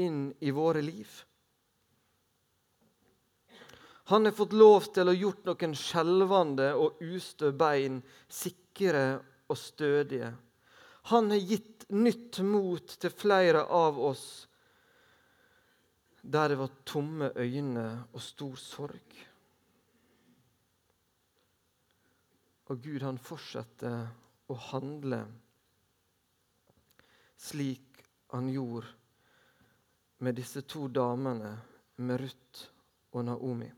inn 0.01 0.31
i 0.39 0.51
våre 0.55 0.81
liv. 0.81 1.09
Han 4.11 4.25
har 4.25 4.35
fått 4.35 4.53
lov 4.57 4.89
til 4.91 5.07
å 5.07 5.15
gjort 5.15 5.45
noen 5.47 5.75
skjelvende 5.77 6.71
og 6.75 6.99
ustø 7.05 7.51
bein 7.55 8.01
sikre 8.27 9.21
og 9.47 9.59
stødige. 9.59 10.33
Han 11.13 11.31
har 11.31 11.39
gitt 11.39 11.85
nytt 11.89 12.41
mot 12.43 12.95
til 13.01 13.13
flere 13.13 13.63
av 13.71 13.99
oss 13.99 14.25
der 16.21 16.51
det 16.51 16.57
var 16.59 16.73
tomme 16.85 17.31
øyne 17.35 17.85
og 18.13 18.21
stor 18.21 18.57
sorg. 18.59 19.15
Og 22.69 22.83
Gud, 22.83 23.01
han 23.01 23.17
fortsetter 23.19 24.05
å 24.51 24.57
handle 24.69 25.23
slik 27.41 28.03
han 28.31 28.49
gjorde 28.49 28.87
med 30.21 30.37
disse 30.37 30.61
to 30.61 30.85
damene, 30.87 31.55
med 31.95 32.21
Ruth 32.21 32.67
og 33.11 33.25
Naomi. 33.25 33.69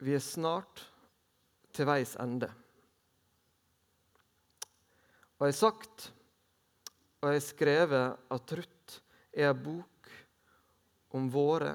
Vi 0.00 0.14
er 0.16 0.24
snart 0.24 0.82
til 1.76 1.86
veis 1.86 2.16
ende. 2.18 2.48
Og 5.38 5.46
jeg 5.46 5.54
har 5.54 5.58
sagt 5.60 6.10
og 7.20 7.28
jeg 7.28 7.36
har 7.36 7.44
skrevet 7.44 8.32
at 8.32 8.52
Ruth 8.56 9.00
er 9.36 9.50
en 9.52 9.60
bok 9.60 10.12
om 11.12 11.26
våre, 11.30 11.74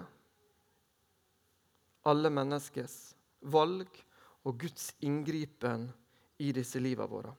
alle 2.06 2.32
menneskers, 2.34 3.14
valg 3.42 4.05
og 4.46 4.60
Guds 4.62 4.92
inngripen 5.06 5.88
i 6.38 6.52
disse 6.54 6.80
livene 6.80 7.10
våre. 7.10 7.34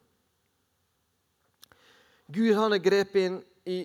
Gud 2.27 2.57
han 2.59 2.75
har 2.75 2.83
grepet 2.83 3.23
inn 3.23 3.39
i 3.71 3.79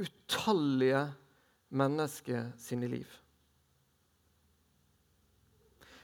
utallige 0.00 1.06
mennesker 1.72 2.52
sine 2.60 2.88
liv. 2.90 3.08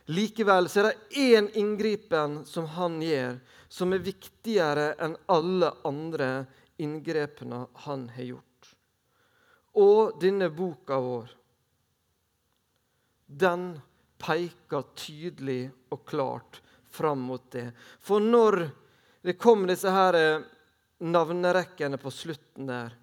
Likevel 0.07 0.69
er 0.71 0.87
det 0.87 1.19
én 1.19 1.49
inngripen 1.59 2.45
som 2.47 2.69
han 2.77 3.01
gjør, 3.03 3.41
som 3.69 3.93
er 3.93 4.05
viktigere 4.07 4.93
enn 5.03 5.17
alle 5.27 5.73
andre 5.89 6.47
inngrepene 6.79 7.65
han 7.85 8.07
har 8.15 8.29
gjort. 8.31 8.71
Og 9.77 10.15
denne 10.23 10.49
boka 10.55 11.01
vår, 11.03 11.33
den 13.27 13.75
peker 14.19 14.87
tydelig 14.97 15.71
og 15.93 16.05
klart 16.09 16.61
fram 16.91 17.27
mot 17.29 17.51
det. 17.53 17.71
For 18.01 18.23
når 18.23 18.63
det 19.27 19.39
kom 19.41 19.67
disse 19.69 19.91
her 19.93 20.17
navnerekkene 21.05 21.99
på 22.01 22.13
slutten 22.15 22.71
der, 22.71 22.95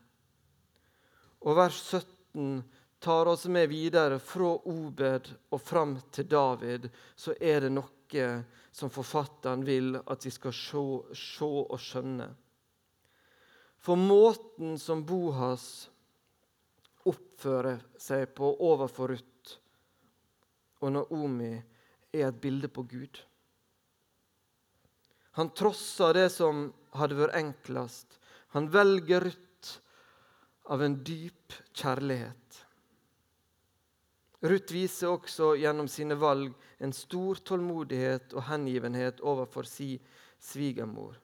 og 1.44 1.58
vers 1.60 1.80
17 1.92 2.64
tar 3.04 3.28
oss 3.28 3.46
med 3.52 3.68
videre 3.68 4.20
fra 4.24 4.54
Obed 4.72 5.28
og 5.52 5.62
fram 5.62 5.98
til 6.12 6.30
David, 6.32 6.88
så 7.16 7.36
er 7.40 7.66
det 7.66 7.74
noe 7.76 8.28
som 8.72 8.92
forfatteren 8.94 9.66
vil 9.68 9.98
at 10.00 10.26
vi 10.26 10.32
skal 10.32 10.54
se, 10.56 10.84
se 11.18 11.50
og 11.50 11.80
skjønne. 11.82 12.30
For 13.84 14.00
måten 14.00 14.78
som 14.80 15.04
Bohas 15.04 15.90
oppfører 17.10 17.82
seg 18.00 18.30
på 18.38 18.54
overfor 18.64 19.12
Ruth 19.12 19.33
og 20.84 20.92
Naomi, 20.92 21.54
er 22.14 22.28
et 22.28 22.42
bilde 22.42 22.70
på 22.70 22.84
Gud. 22.86 23.22
Han 25.40 25.50
trosser 25.58 26.14
det 26.14 26.28
som 26.30 26.68
hadde 26.94 27.18
vært 27.18 27.40
enklest. 27.40 28.20
Han 28.54 28.68
velger 28.70 29.24
Ruth 29.26 29.72
av 30.70 30.84
en 30.86 31.00
dyp 31.04 31.56
kjærlighet. 31.74 32.60
Ruth 34.44 34.76
viser 34.76 35.10
også 35.10 35.54
gjennom 35.56 35.88
sine 35.88 36.20
valg 36.20 36.52
en 36.84 36.94
stor 36.94 37.40
tålmodighet 37.48 38.36
og 38.36 38.46
hengivenhet 38.50 39.24
overfor 39.24 39.66
si 39.66 39.96
svigermor. 40.44 41.16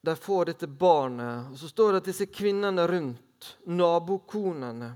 De 0.00 0.14
får 0.16 0.48
dette 0.48 0.66
barnet, 0.66 1.50
og 1.52 1.58
så 1.60 1.68
står 1.68 1.92
det 1.92 2.00
at 2.00 2.08
disse 2.08 2.28
kvinnene 2.32 2.86
rundt, 2.88 3.50
nabokonene, 3.68 4.94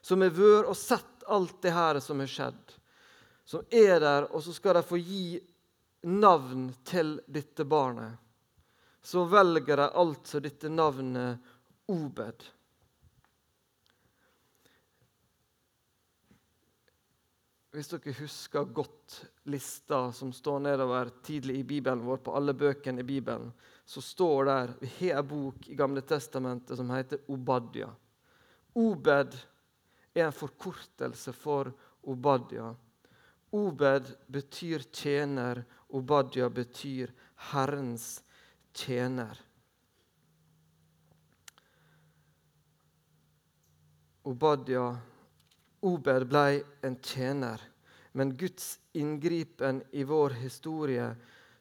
som 0.00 0.22
har 0.24 0.34
vært 0.34 0.70
og 0.70 0.76
sett 0.78 1.26
alt 1.28 1.60
det 1.62 1.74
her 1.76 2.00
som 2.00 2.20
har 2.22 2.30
skjedd, 2.32 2.74
som 3.44 3.64
er 3.70 4.00
der, 4.00 4.28
og 4.32 4.42
så 4.44 4.54
skal 4.56 4.78
de 4.78 4.84
få 4.86 5.00
gi 5.00 5.38
navn 6.08 6.70
til 6.86 7.18
dette 7.26 7.64
barnet. 7.68 8.16
Så 9.02 9.24
velger 9.24 9.80
de 9.80 9.88
altså 9.96 10.40
dette 10.44 10.68
navnet 10.68 11.54
Obed. 11.88 12.42
Hvis 17.72 17.88
dere 17.92 18.12
husker 18.18 18.68
godt 18.74 19.14
lista 19.48 20.08
som 20.12 20.32
står 20.34 20.60
nedover 20.66 21.12
tidlig 21.24 21.60
i 21.60 21.66
Bibelen 21.68 22.02
vår, 22.04 22.20
på 22.24 22.34
alle 22.36 22.52
bøkene 22.56 23.00
i 23.00 23.06
Bibelen, 23.08 23.52
så 23.84 24.02
står 24.04 24.48
der 24.48 24.72
Vi 24.80 24.90
har 24.98 25.22
en 25.22 25.28
bok 25.28 25.68
i 25.68 25.76
Gamle 25.78 26.02
Testamentet 26.04 26.76
som 26.76 26.90
heter 26.90 27.24
Obadia. 27.32 27.88
Obed 28.74 29.36
er 30.18 30.28
en 30.28 30.36
forkortelse 30.36 31.32
for 31.32 31.70
Obadia. 32.08 32.68
Obed 33.56 34.10
betyr 34.28 34.84
tjener, 34.92 35.62
Obadia 35.88 36.48
betyr 36.52 37.12
Herrens 37.50 38.22
tjener. 38.72 39.38
Obadia 44.28 44.90
Obed 45.80 46.26
ble 46.28 46.62
en 46.82 46.96
tjener, 47.00 47.62
men 48.12 48.34
Guds 48.36 48.78
inngripen 48.98 49.80
i 49.94 50.02
vår 50.04 50.34
historie 50.42 51.06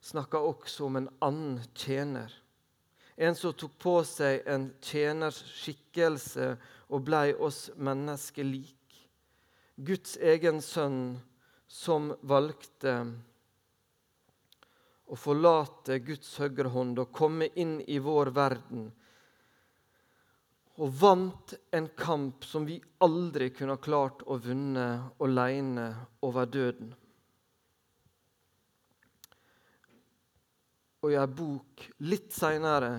snakker 0.01 0.41
også 0.41 0.87
om 0.87 0.97
en 0.99 1.09
annen 1.21 1.59
tjener. 1.77 2.33
En 3.17 3.35
som 3.35 3.53
tok 3.53 3.77
på 3.81 3.93
seg 4.05 4.45
en 4.45 4.67
tjeners 4.81 5.39
skikkelse 5.57 6.51
og 6.93 7.05
blei 7.07 7.31
oss 7.33 7.67
mennesker 7.75 8.45
lik. 8.45 8.99
Guds 9.75 10.17
egen 10.21 10.61
sønn 10.61 11.17
som 11.67 12.11
valgte 12.21 12.93
å 15.07 15.17
forlate 15.17 15.99
Guds 16.05 16.29
høyre 16.41 16.69
hånd 16.73 17.01
og 17.01 17.11
komme 17.15 17.49
inn 17.55 17.79
i 17.87 17.99
vår 18.03 18.31
verden 18.37 18.87
og 20.77 20.93
vant 20.93 21.53
en 21.73 21.87
kamp 21.97 22.45
som 22.45 22.65
vi 22.67 22.77
aldri 23.01 23.49
kunne 23.55 23.79
klart 23.81 24.21
å 24.29 24.37
vunne 24.41 24.87
alene 25.23 25.87
over 26.21 26.45
døden. 26.45 26.91
Og 31.07 31.13
i 31.13 31.15
ei 31.15 31.27
bok 31.31 31.85
litt 32.03 32.33
seinere 32.35 32.91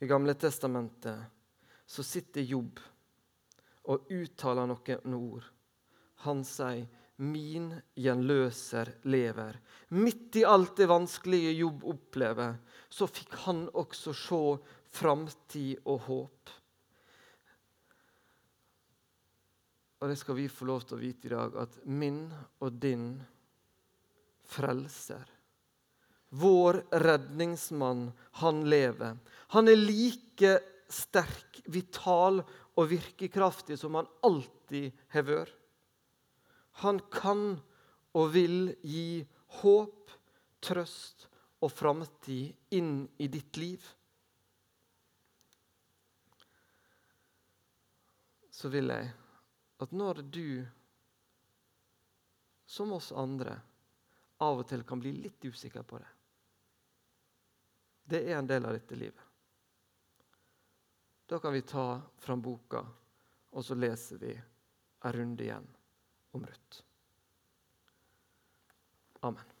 i 0.00 0.06
Gamle 0.08 0.32
testamentet 0.40 1.84
så 1.84 2.04
sitter 2.06 2.46
Jobb 2.48 2.80
og 3.92 4.08
uttaler 4.08 4.70
noen 4.70 5.16
ord. 5.18 5.44
Han 6.24 6.40
sier 6.48 6.88
'Min 7.18 7.74
gjenløser 7.92 8.94
lever'. 9.04 9.60
Midt 9.90 10.36
i 10.40 10.44
alt 10.48 10.76
det 10.76 10.88
vanskelige 10.88 11.52
Jobb 11.58 11.84
opplever, 11.84 12.56
så 12.88 13.04
fikk 13.06 13.36
han 13.44 13.66
også 13.68 14.14
se 14.16 14.42
framtid 14.88 15.84
og 15.84 16.00
håp. 16.08 16.50
Og 20.00 20.08
det 20.08 20.16
skal 20.16 20.40
vi 20.40 20.48
få 20.48 20.64
lov 20.64 20.86
til 20.86 20.96
å 20.96 21.02
vite 21.02 21.28
i 21.28 21.34
dag, 21.34 21.56
at 21.68 21.84
min 21.84 22.32
og 22.60 22.80
din 22.80 23.18
frelser, 24.48 25.37
vår 26.28 26.82
redningsmann, 26.90 28.12
han 28.40 28.64
lever. 28.70 29.18
Han 29.54 29.68
er 29.68 29.80
like 29.80 30.58
sterk, 30.88 31.60
vital 31.66 32.42
og 32.78 32.90
virkekraftig 32.90 33.78
som 33.80 33.96
han 33.98 34.08
alltid 34.26 34.92
har 35.14 35.26
vært. 35.28 35.54
Han 36.84 37.00
kan 37.10 37.58
og 38.14 38.32
vil 38.34 38.72
gi 38.86 39.24
håp, 39.60 40.12
trøst 40.62 41.26
og 41.62 41.72
framtid 41.74 42.74
inn 42.74 43.06
i 43.18 43.26
ditt 43.30 43.58
liv. 43.58 43.82
så 48.58 48.70
vil 48.72 48.90
jeg 48.90 49.10
at 49.78 49.92
når 49.94 50.22
du, 50.34 50.66
som 52.66 52.90
oss 52.96 53.12
andre, 53.14 53.54
av 54.42 54.62
og 54.62 54.66
til 54.70 54.82
kan 54.86 55.00
bli 55.02 55.12
litt 55.22 55.44
usikker 55.46 55.86
på 55.86 55.98
det 56.02 56.17
Det 58.08 58.22
er 58.24 58.38
en 58.38 58.46
del 58.48 58.64
av 58.64 58.72
dette 58.72 58.96
livet. 58.96 59.24
Da 61.28 61.38
kan 61.38 61.52
vi 61.52 61.60
ta 61.62 62.00
fram 62.16 62.40
boka, 62.40 62.80
og 63.50 63.64
så 63.64 63.76
leser 63.76 64.16
vi 64.22 64.32
en 65.04 65.12
runde 65.12 65.44
igjen 65.44 65.66
om 66.32 66.46
Ruth. 66.46 66.80
Amen. 69.20 69.57